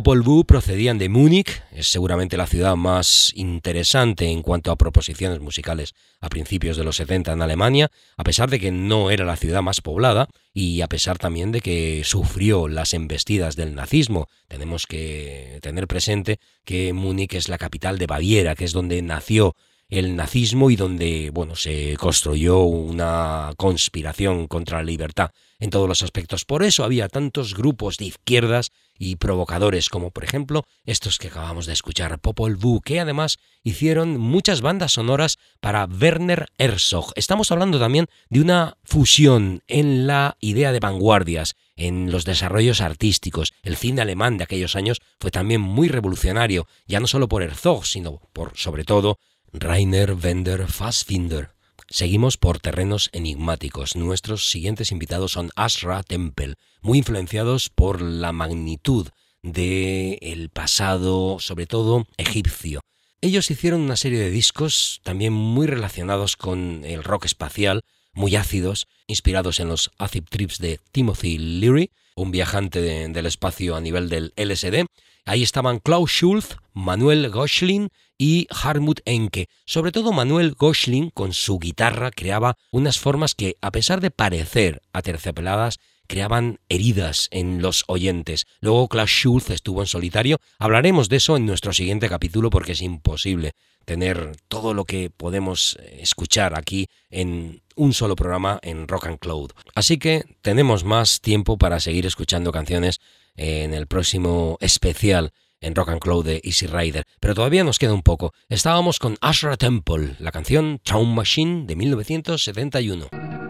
Popol 0.00 0.22
Vuh 0.22 0.44
procedían 0.46 0.96
de 0.96 1.10
Múnich, 1.10 1.62
es 1.72 1.92
seguramente 1.92 2.38
la 2.38 2.46
ciudad 2.46 2.74
más 2.74 3.32
interesante 3.34 4.30
en 4.30 4.40
cuanto 4.40 4.72
a 4.72 4.76
proposiciones 4.76 5.40
musicales 5.40 5.92
a 6.22 6.30
principios 6.30 6.78
de 6.78 6.84
los 6.84 6.96
70 6.96 7.34
en 7.34 7.42
Alemania, 7.42 7.90
a 8.16 8.24
pesar 8.24 8.48
de 8.48 8.58
que 8.58 8.72
no 8.72 9.10
era 9.10 9.26
la 9.26 9.36
ciudad 9.36 9.60
más 9.60 9.82
poblada 9.82 10.30
y 10.54 10.80
a 10.80 10.86
pesar 10.86 11.18
también 11.18 11.52
de 11.52 11.60
que 11.60 12.00
sufrió 12.06 12.66
las 12.66 12.94
embestidas 12.94 13.56
del 13.56 13.74
nazismo. 13.74 14.28
Tenemos 14.48 14.86
que 14.86 15.58
tener 15.60 15.86
presente 15.86 16.40
que 16.64 16.94
Múnich 16.94 17.34
es 17.34 17.50
la 17.50 17.58
capital 17.58 17.98
de 17.98 18.06
Baviera, 18.06 18.54
que 18.54 18.64
es 18.64 18.72
donde 18.72 19.02
nació 19.02 19.54
el 19.90 20.16
nazismo 20.16 20.70
y 20.70 20.76
donde, 20.76 21.30
bueno, 21.30 21.56
se 21.56 21.96
construyó 21.96 22.60
una 22.60 23.52
conspiración 23.56 24.46
contra 24.46 24.78
la 24.78 24.84
libertad 24.84 25.32
en 25.58 25.70
todos 25.70 25.88
los 25.88 26.02
aspectos. 26.02 26.44
Por 26.44 26.62
eso 26.62 26.84
había 26.84 27.08
tantos 27.08 27.54
grupos 27.54 27.98
de 27.98 28.06
izquierdas 28.06 28.70
y 28.98 29.16
provocadores, 29.16 29.88
como 29.88 30.10
por 30.10 30.24
ejemplo 30.24 30.64
estos 30.84 31.18
que 31.18 31.28
acabamos 31.28 31.66
de 31.66 31.72
escuchar, 31.72 32.18
Popol 32.18 32.56
Vuh, 32.56 32.80
que 32.80 33.00
además 33.00 33.38
hicieron 33.62 34.18
muchas 34.18 34.60
bandas 34.60 34.92
sonoras 34.92 35.38
para 35.60 35.86
Werner 35.86 36.46
Herzog. 36.58 37.12
Estamos 37.16 37.50
hablando 37.50 37.78
también 37.78 38.06
de 38.28 38.40
una 38.40 38.76
fusión 38.84 39.62
en 39.68 40.06
la 40.06 40.36
idea 40.40 40.72
de 40.72 40.80
vanguardias, 40.80 41.56
en 41.76 42.10
los 42.10 42.24
desarrollos 42.24 42.80
artísticos. 42.80 43.52
El 43.62 43.76
cine 43.76 44.02
alemán 44.02 44.36
de 44.36 44.44
aquellos 44.44 44.76
años 44.76 45.00
fue 45.18 45.30
también 45.30 45.60
muy 45.62 45.88
revolucionario, 45.88 46.66
ya 46.86 47.00
no 47.00 47.06
solo 47.06 47.28
por 47.28 47.42
Herzog, 47.42 47.86
sino 47.86 48.20
por, 48.32 48.52
sobre 48.56 48.84
todo, 48.84 49.18
Rainer 49.52 50.14
Wender 50.14 50.68
Fassbinder. 50.68 51.50
Seguimos 51.88 52.36
por 52.36 52.60
terrenos 52.60 53.10
enigmáticos. 53.12 53.96
Nuestros 53.96 54.48
siguientes 54.48 54.92
invitados 54.92 55.32
son 55.32 55.50
Ashra 55.56 56.02
Temple, 56.04 56.54
muy 56.82 56.98
influenciados 56.98 57.68
por 57.68 58.00
la 58.00 58.32
magnitud 58.32 59.08
del 59.42 60.18
el 60.20 60.50
pasado, 60.50 61.38
sobre 61.40 61.66
todo 61.66 62.06
egipcio. 62.16 62.80
Ellos 63.20 63.50
hicieron 63.50 63.80
una 63.80 63.96
serie 63.96 64.20
de 64.20 64.30
discos 64.30 65.00
también 65.02 65.32
muy 65.32 65.66
relacionados 65.66 66.36
con 66.36 66.84
el 66.84 67.02
rock 67.02 67.24
espacial, 67.24 67.82
muy 68.12 68.36
ácidos, 68.36 68.86
inspirados 69.08 69.58
en 69.58 69.68
los 69.68 69.90
acid 69.98 70.24
trips 70.30 70.58
de 70.58 70.78
Timothy 70.92 71.38
Leary, 71.38 71.90
un 72.14 72.30
viajante 72.30 72.80
del 72.80 73.26
espacio 73.26 73.74
a 73.74 73.80
nivel 73.80 74.08
del 74.08 74.32
LSD, 74.36 74.86
Ahí 75.24 75.42
estaban 75.42 75.78
Klaus 75.78 76.10
Schulz, 76.10 76.56
Manuel 76.72 77.30
Goschlin 77.30 77.90
y 78.20 78.46
Harmut 78.50 79.00
Enke. 79.06 79.48
Sobre 79.64 79.92
todo 79.92 80.12
Manuel 80.12 80.52
Goschlin 80.52 81.08
con 81.08 81.32
su 81.32 81.58
guitarra 81.58 82.10
creaba 82.10 82.58
unas 82.70 82.98
formas 82.98 83.34
que, 83.34 83.56
a 83.62 83.72
pesar 83.72 84.02
de 84.02 84.10
parecer 84.10 84.82
aterciopeladas, 84.92 85.78
creaban 86.06 86.58
heridas 86.68 87.28
en 87.30 87.62
los 87.62 87.84
oyentes. 87.86 88.46
Luego 88.60 88.88
Klaus 88.88 89.08
Schulz 89.08 89.48
estuvo 89.48 89.80
en 89.80 89.86
solitario. 89.86 90.38
Hablaremos 90.58 91.08
de 91.08 91.16
eso 91.16 91.38
en 91.38 91.46
nuestro 91.46 91.72
siguiente 91.72 92.10
capítulo 92.10 92.50
porque 92.50 92.72
es 92.72 92.82
imposible 92.82 93.52
tener 93.86 94.36
todo 94.48 94.74
lo 94.74 94.84
que 94.84 95.08
podemos 95.08 95.78
escuchar 95.98 96.58
aquí 96.58 96.88
en 97.08 97.62
un 97.74 97.94
solo 97.94 98.16
programa 98.16 98.58
en 98.60 98.86
Rock 98.86 99.06
and 99.06 99.18
Cloud. 99.18 99.52
Así 99.74 99.96
que 99.96 100.24
tenemos 100.42 100.84
más 100.84 101.22
tiempo 101.22 101.56
para 101.56 101.80
seguir 101.80 102.04
escuchando 102.04 102.52
canciones 102.52 103.00
en 103.34 103.72
el 103.72 103.86
próximo 103.86 104.58
especial 104.60 105.32
en 105.60 105.74
Rock 105.74 105.90
and 105.90 106.00
Cloud 106.00 106.24
de 106.24 106.40
Easy 106.44 106.66
Rider, 106.66 107.06
pero 107.20 107.34
todavía 107.34 107.64
nos 107.64 107.78
queda 107.78 107.94
un 107.94 108.02
poco. 108.02 108.32
Estábamos 108.48 108.98
con 108.98 109.16
Ashra 109.20 109.56
Temple, 109.56 110.16
la 110.18 110.32
canción 110.32 110.80
Traum 110.84 111.14
Machine 111.14 111.66
de 111.66 111.76
1971. 111.76 113.49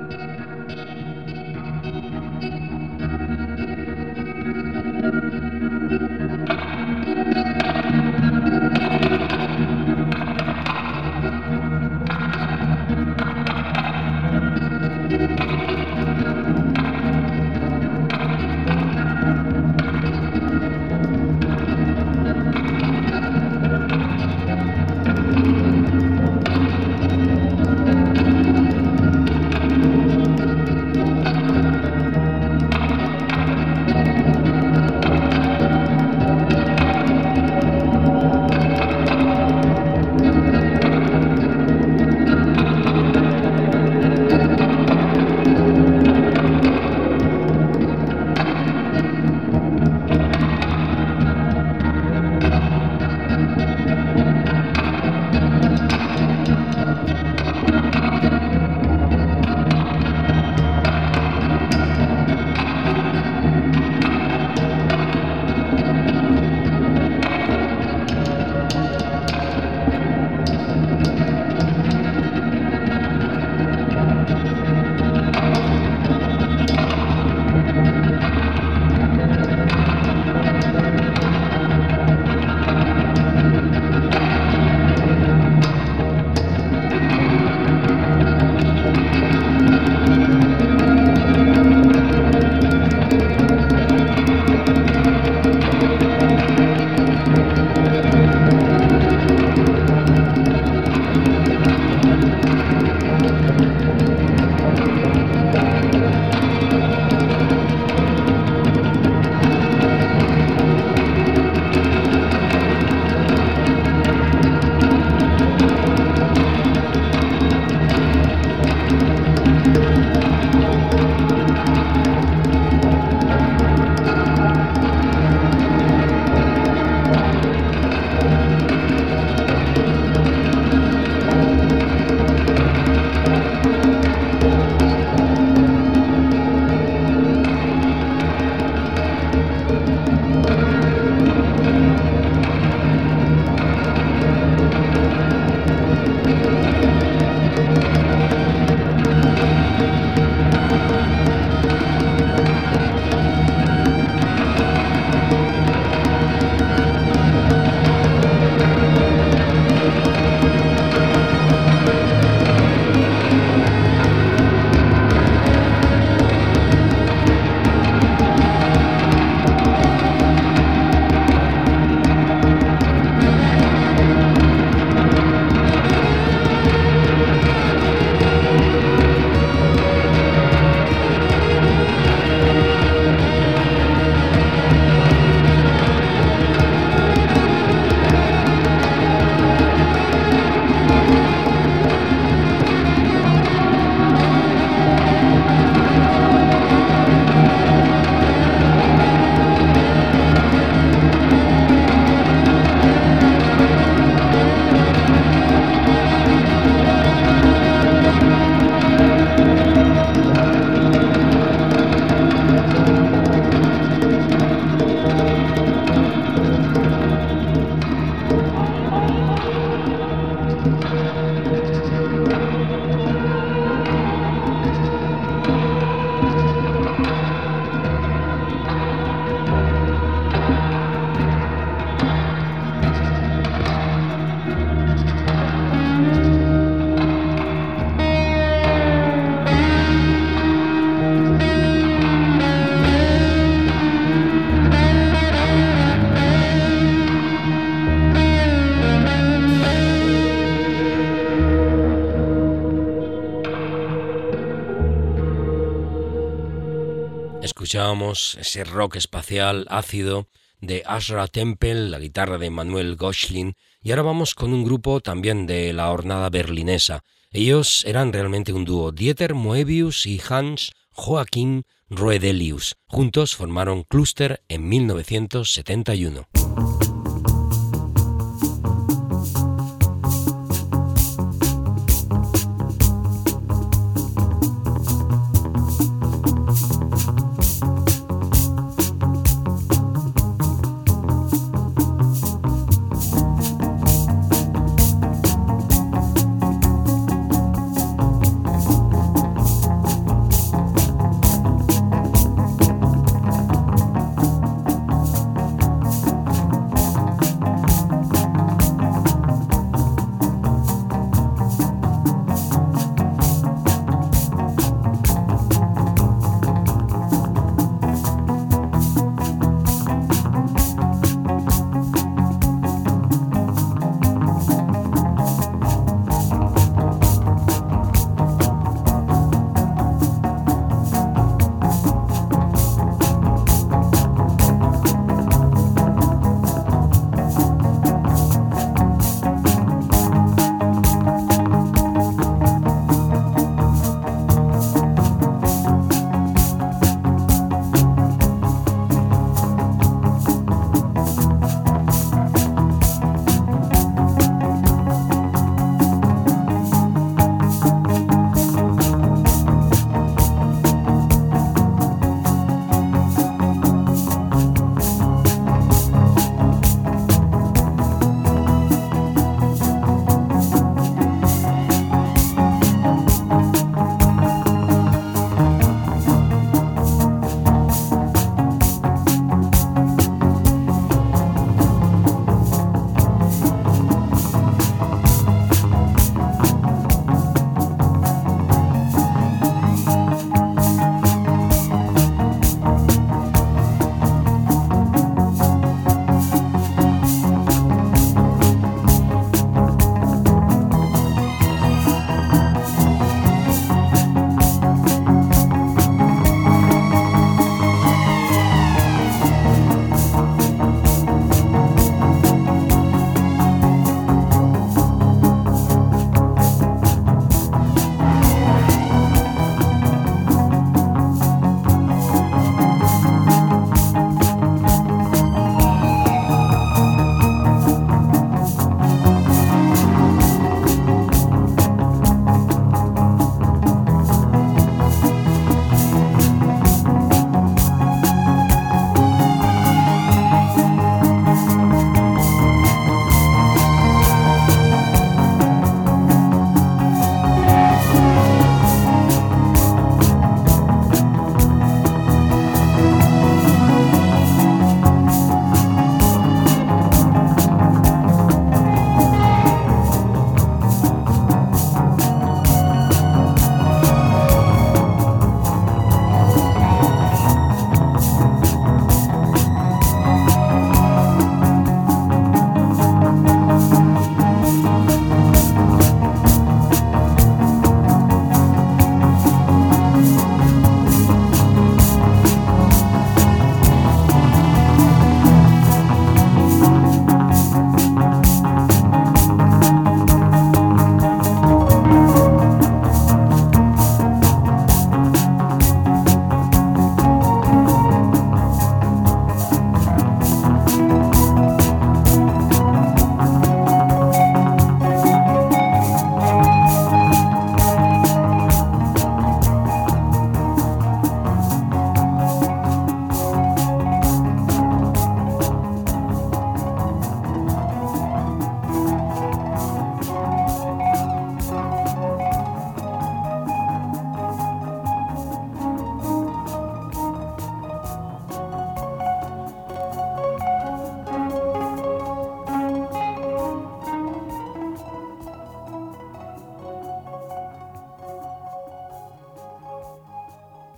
Ese 257.73 258.65
rock 258.65 258.97
espacial 258.97 259.65
ácido 259.71 260.27
de 260.61 260.83
Ashra 260.87 261.29
Temple, 261.29 261.89
la 261.89 262.01
guitarra 262.01 262.37
de 262.37 262.51
Manuel 262.51 262.97
Goschlin, 262.97 263.55
y 263.81 263.93
ahora 263.93 264.03
vamos 264.03 264.35
con 264.35 264.53
un 264.53 264.65
grupo 264.65 265.01
también 265.01 265.47
de 265.47 265.73
la 265.73 265.91
hornada 265.91 266.31
berlinesa. 266.31 267.05
Ellos 267.31 267.85
eran 267.87 268.13
realmente 268.13 268.53
un 268.53 268.65
dúo, 268.65 268.91
Dieter 268.91 269.35
Moebius 269.35 270.05
y 270.07 270.21
Hans 270.29 270.73
Joachim 270.91 271.63
Roedelius. 271.89 272.75
Juntos 272.87 273.37
formaron 273.37 273.85
Cluster 273.85 274.43
en 274.49 274.69
1971. 274.69 276.27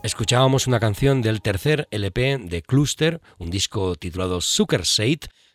Escuchábamos 0.02 0.66
una 0.66 0.80
canción 0.80 1.22
del 1.22 1.40
tercer 1.40 1.88
LP 1.90 2.38
de 2.38 2.62
Cluster, 2.62 3.20
un 3.38 3.50
disco 3.50 3.94
titulado 3.94 4.40
Zucker 4.40 4.82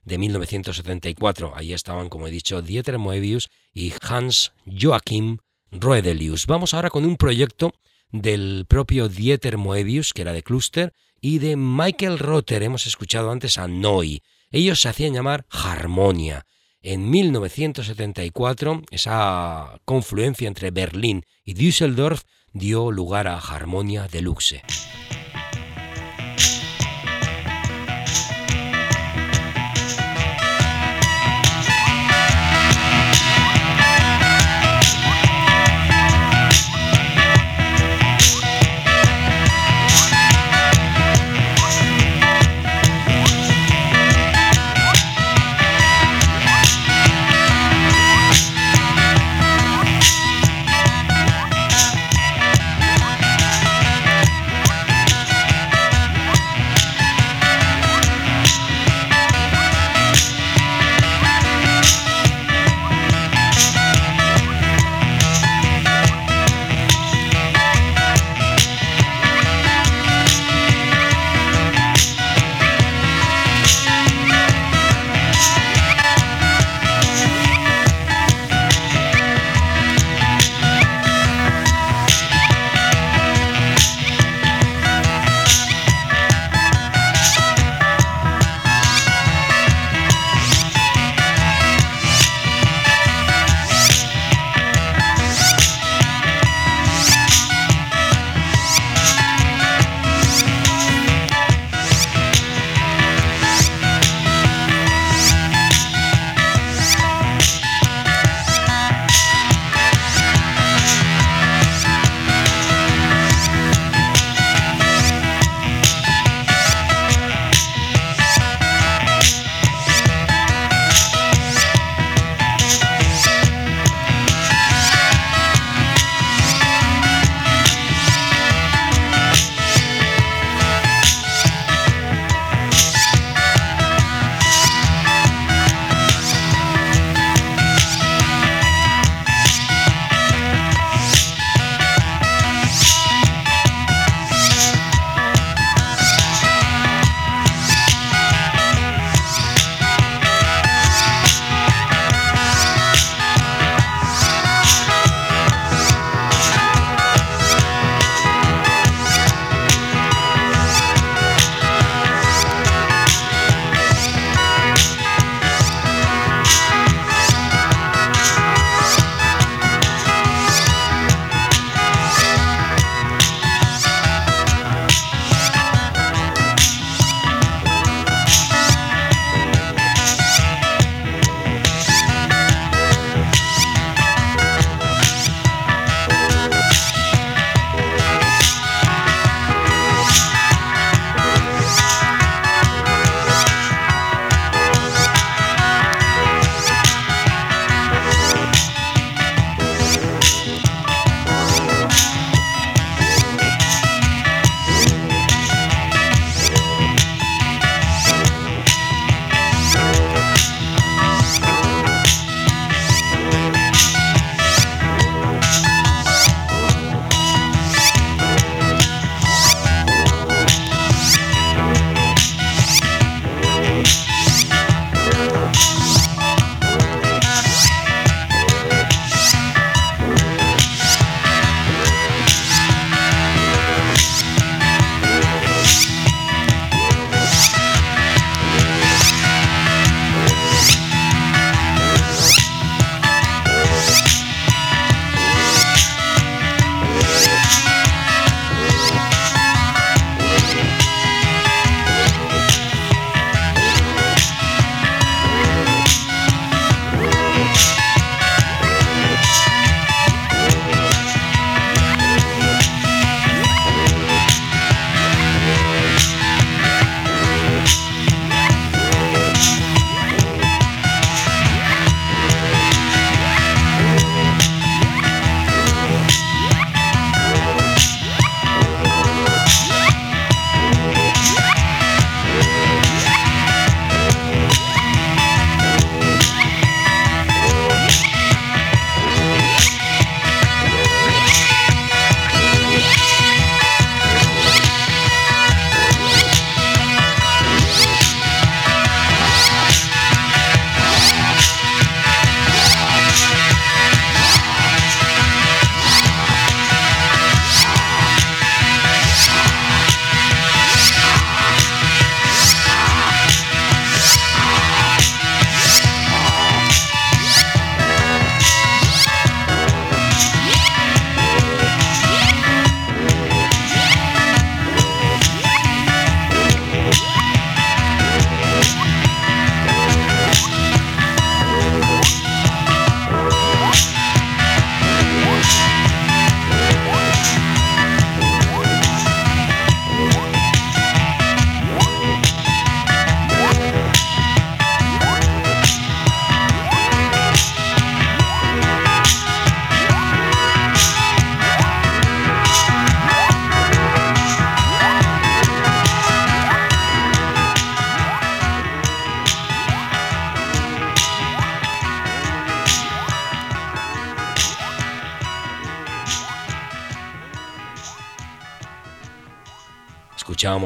de 0.03 0.17
1974. 0.17 1.53
Ahí 1.55 1.73
estaban, 1.73 2.09
como 2.09 2.27
he 2.27 2.31
dicho, 2.31 2.61
Dieter 2.61 2.97
Moebius 2.97 3.49
y 3.73 3.93
Hans 4.01 4.53
Joachim 4.65 5.37
Roedelius. 5.71 6.45
Vamos 6.47 6.73
ahora 6.73 6.89
con 6.89 7.05
un 7.05 7.17
proyecto 7.17 7.73
del 8.11 8.65
propio 8.67 9.09
Dieter 9.09 9.57
Moebius, 9.57 10.13
que 10.13 10.21
era 10.21 10.33
de 10.33 10.43
Cluster, 10.43 10.93
y 11.19 11.39
de 11.39 11.55
Michael 11.57 12.19
Rotter, 12.19 12.63
hemos 12.63 12.87
escuchado 12.87 13.31
antes 13.31 13.57
a 13.57 13.67
Noi. 13.67 14.21
Ellos 14.51 14.81
se 14.81 14.89
hacían 14.89 15.13
llamar 15.13 15.45
Harmonia. 15.49 16.45
En 16.81 17.09
1974, 17.09 18.83
esa 18.91 19.81
confluencia 19.83 20.47
entre 20.47 20.71
Berlín 20.71 21.25
y 21.43 21.53
Düsseldorf 21.53 22.23
dio 22.53 22.91
lugar 22.91 23.27
a 23.27 23.37
Harmonia 23.37 24.07
Deluxe. 24.07 24.63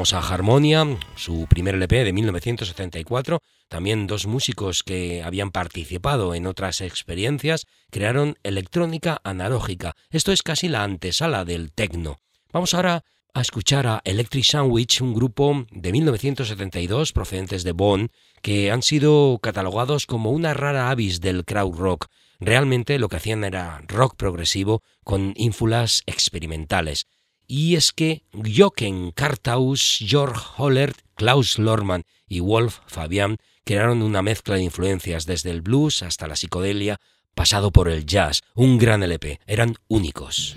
A 0.02 0.18
Harmonia, 0.18 0.84
su 1.14 1.46
primer 1.48 1.76
LP 1.76 2.02
de 2.02 2.12
1974. 2.12 3.40
También 3.68 4.08
dos 4.08 4.26
músicos 4.26 4.82
que 4.82 5.22
habían 5.22 5.52
participado 5.52 6.34
en 6.34 6.48
otras 6.48 6.80
experiencias 6.80 7.66
crearon 7.88 8.36
electrónica 8.42 9.20
analógica. 9.22 9.94
Esto 10.10 10.32
es 10.32 10.42
casi 10.42 10.68
la 10.68 10.82
antesala 10.82 11.44
del 11.44 11.70
techno. 11.70 12.18
Vamos 12.52 12.74
ahora 12.74 13.04
a 13.32 13.40
escuchar 13.40 13.86
a 13.86 14.02
Electric 14.04 14.44
Sandwich, 14.44 15.00
un 15.00 15.14
grupo 15.14 15.66
de 15.70 15.92
1972 15.92 17.12
procedentes 17.12 17.62
de 17.62 17.70
Bonn 17.70 18.10
que 18.42 18.72
han 18.72 18.82
sido 18.82 19.38
catalogados 19.40 20.06
como 20.06 20.32
una 20.32 20.52
rara 20.52 20.90
avis 20.90 21.20
del 21.20 21.44
crowd 21.44 21.78
rock. 21.78 22.08
Realmente 22.40 22.98
lo 22.98 23.08
que 23.08 23.16
hacían 23.18 23.44
era 23.44 23.80
rock 23.86 24.16
progresivo 24.16 24.82
con 25.04 25.32
ínfulas 25.36 26.02
experimentales 26.06 27.06
y 27.52 27.76
es 27.76 27.92
que 27.92 28.22
Jochen 28.32 29.10
Kartaus, 29.10 29.98
Georg 30.00 30.40
Hollert, 30.56 30.96
Klaus 31.14 31.58
Lorman 31.58 32.04
y 32.26 32.40
Wolf 32.40 32.78
Fabian 32.86 33.36
crearon 33.66 34.00
una 34.00 34.22
mezcla 34.22 34.54
de 34.54 34.62
influencias 34.62 35.26
desde 35.26 35.50
el 35.50 35.60
blues 35.60 36.02
hasta 36.02 36.26
la 36.26 36.36
psicodelia, 36.36 36.98
pasado 37.34 37.70
por 37.70 37.90
el 37.90 38.06
jazz, 38.06 38.40
un 38.54 38.78
gran 38.78 39.02
LP, 39.02 39.38
eran 39.46 39.74
únicos. 39.88 40.56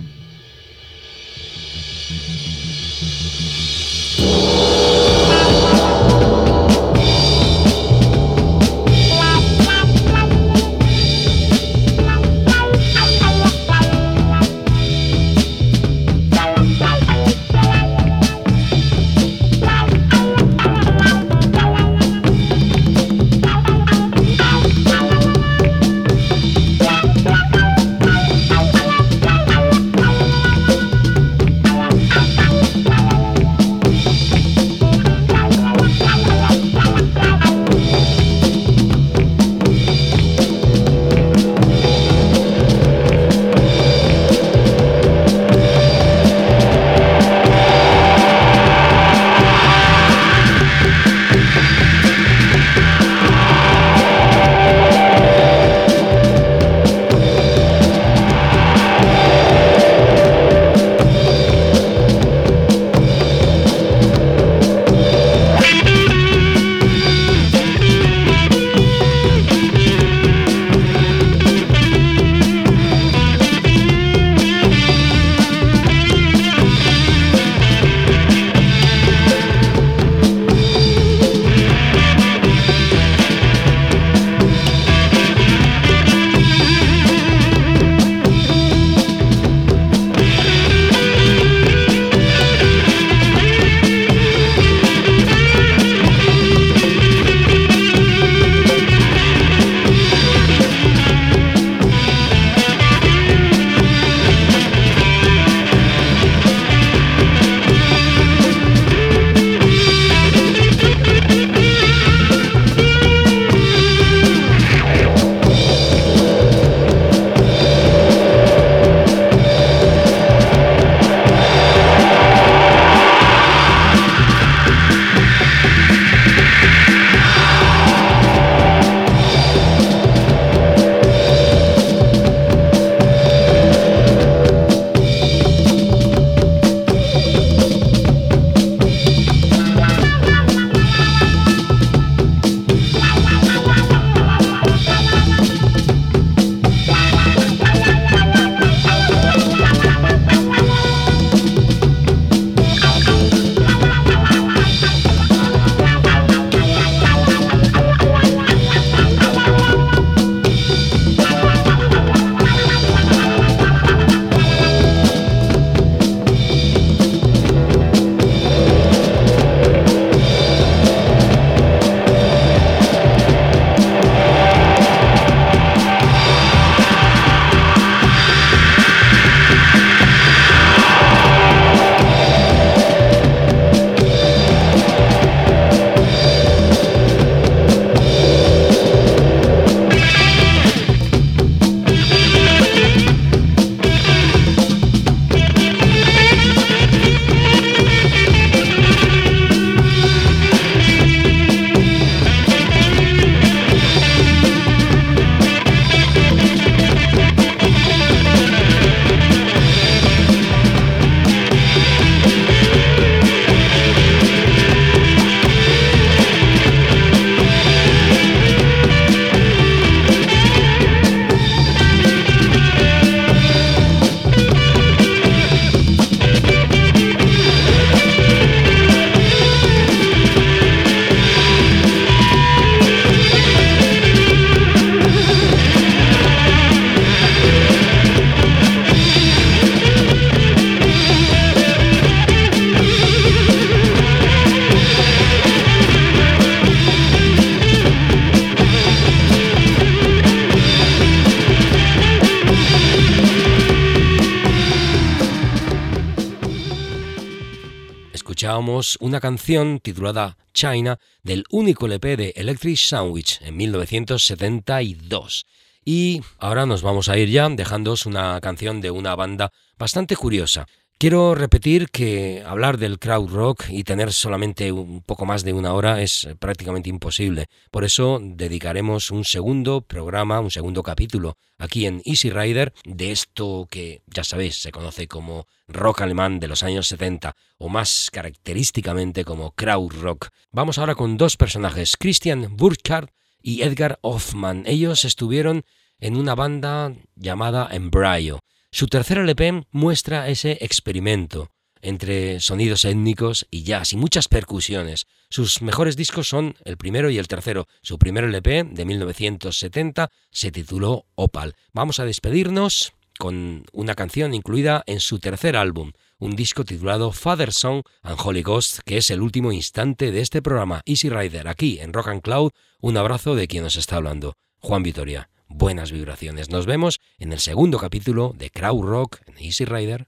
Una 258.99 259.19
canción 259.19 259.79
titulada 259.79 260.37
China 260.53 260.99
del 261.23 261.43
único 261.49 261.85
LP 261.85 262.17
de 262.17 262.33
Electric 262.35 262.77
Sandwich 262.77 263.41
en 263.41 263.57
1972. 263.57 265.45
Y 265.83 266.21
ahora 266.39 266.65
nos 266.65 266.81
vamos 266.81 267.09
a 267.09 267.17
ir 267.17 267.29
ya 267.29 267.47
dejándoos 267.49 268.05
una 268.05 268.39
canción 268.41 268.81
de 268.81 268.91
una 268.91 269.15
banda 269.15 269.51
bastante 269.77 270.15
curiosa. 270.15 270.67
Quiero 270.97 271.35
repetir 271.35 271.89
que 271.89 272.41
hablar 272.47 272.77
del 272.77 272.99
crowd 272.99 273.29
rock 273.29 273.65
y 273.67 273.83
tener 273.83 274.13
solamente 274.13 274.71
un 274.71 275.01
poco 275.01 275.25
más 275.25 275.43
de 275.43 275.51
una 275.51 275.73
hora 275.73 276.01
es 276.01 276.25
prácticamente 276.39 276.89
imposible. 276.89 277.47
Por 277.69 277.83
eso 277.83 278.21
dedicaremos 278.23 279.11
un 279.11 279.25
segundo 279.25 279.81
programa, 279.81 280.39
un 280.39 280.51
segundo 280.51 280.83
capítulo 280.83 281.37
aquí 281.57 281.85
en 281.85 282.01
Easy 282.05 282.29
Rider 282.29 282.73
de 282.85 283.11
esto 283.11 283.67
que 283.69 284.03
ya 284.07 284.23
sabéis 284.23 284.61
se 284.61 284.71
conoce 284.71 285.09
como 285.09 285.47
rock 285.67 285.99
alemán 285.99 286.39
de 286.39 286.47
los 286.47 286.63
años 286.63 286.87
70 286.87 287.35
o 287.57 287.67
más 287.67 288.09
característicamente 288.09 289.25
como 289.25 289.51
crowd 289.51 289.91
rock. 289.99 290.29
Vamos 290.53 290.77
ahora 290.77 290.95
con 290.95 291.17
dos 291.17 291.35
personajes, 291.35 291.97
Christian 291.97 292.55
Burkhardt 292.55 293.11
y 293.41 293.63
Edgar 293.63 293.99
Hoffman. 294.01 294.63
Ellos 294.65 295.03
estuvieron 295.03 295.65
en 295.99 296.15
una 296.15 296.35
banda 296.35 296.93
llamada 297.15 297.67
Embryo. 297.69 298.39
Su 298.75 298.87
tercer 298.87 299.19
LP 299.19 299.63
muestra 299.71 300.27
ese 300.27 300.57
experimento 300.59 301.49
entre 301.81 302.41
sonidos 302.41 302.83
étnicos 302.83 303.47
y 303.49 303.63
jazz 303.63 303.93
y 303.93 303.95
muchas 303.95 304.27
percusiones. 304.27 305.07
Sus 305.29 305.61
mejores 305.61 305.95
discos 305.95 306.27
son 306.27 306.55
el 306.65 306.75
primero 306.75 307.09
y 307.09 307.17
el 307.17 307.29
tercero. 307.29 307.67
Su 307.81 307.97
primer 307.97 308.25
LP 308.25 308.65
de 308.65 308.83
1970 308.83 310.11
se 310.29 310.51
tituló 310.51 311.05
Opal. 311.15 311.55
Vamos 311.71 312.01
a 312.01 312.05
despedirnos 312.05 312.91
con 313.17 313.63
una 313.71 313.95
canción 313.95 314.33
incluida 314.33 314.83
en 314.87 314.99
su 314.99 315.19
tercer 315.19 315.55
álbum, 315.55 315.93
un 316.19 316.35
disco 316.35 316.65
titulado 316.65 317.13
Father 317.13 317.53
Song 317.53 317.81
and 318.01 318.19
Holy 318.21 318.41
Ghost, 318.41 318.79
que 318.83 318.97
es 318.97 319.09
el 319.09 319.21
último 319.21 319.53
instante 319.53 320.11
de 320.11 320.19
este 320.19 320.41
programa 320.41 320.81
Easy 320.85 321.07
Rider 321.07 321.47
aquí 321.47 321.79
en 321.79 321.93
Rock 321.93 322.09
and 322.09 322.21
Cloud. 322.21 322.51
Un 322.81 322.97
abrazo 322.97 323.35
de 323.35 323.47
quien 323.47 323.63
nos 323.63 323.77
está 323.77 323.95
hablando, 323.95 324.33
Juan 324.59 324.83
Vitoria 324.83 325.29
buenas 325.57 325.91
vibraciones. 325.91 326.49
Nos 326.49 326.65
vemos 326.65 326.99
en 327.17 327.31
el 327.31 327.39
segundo 327.39 327.77
capítulo 327.77 328.33
de 328.37 328.49
Crowd 328.49 328.83
Rock 328.83 329.21
en 329.25 329.37
Easy 329.37 329.65
Rider. 329.65 330.07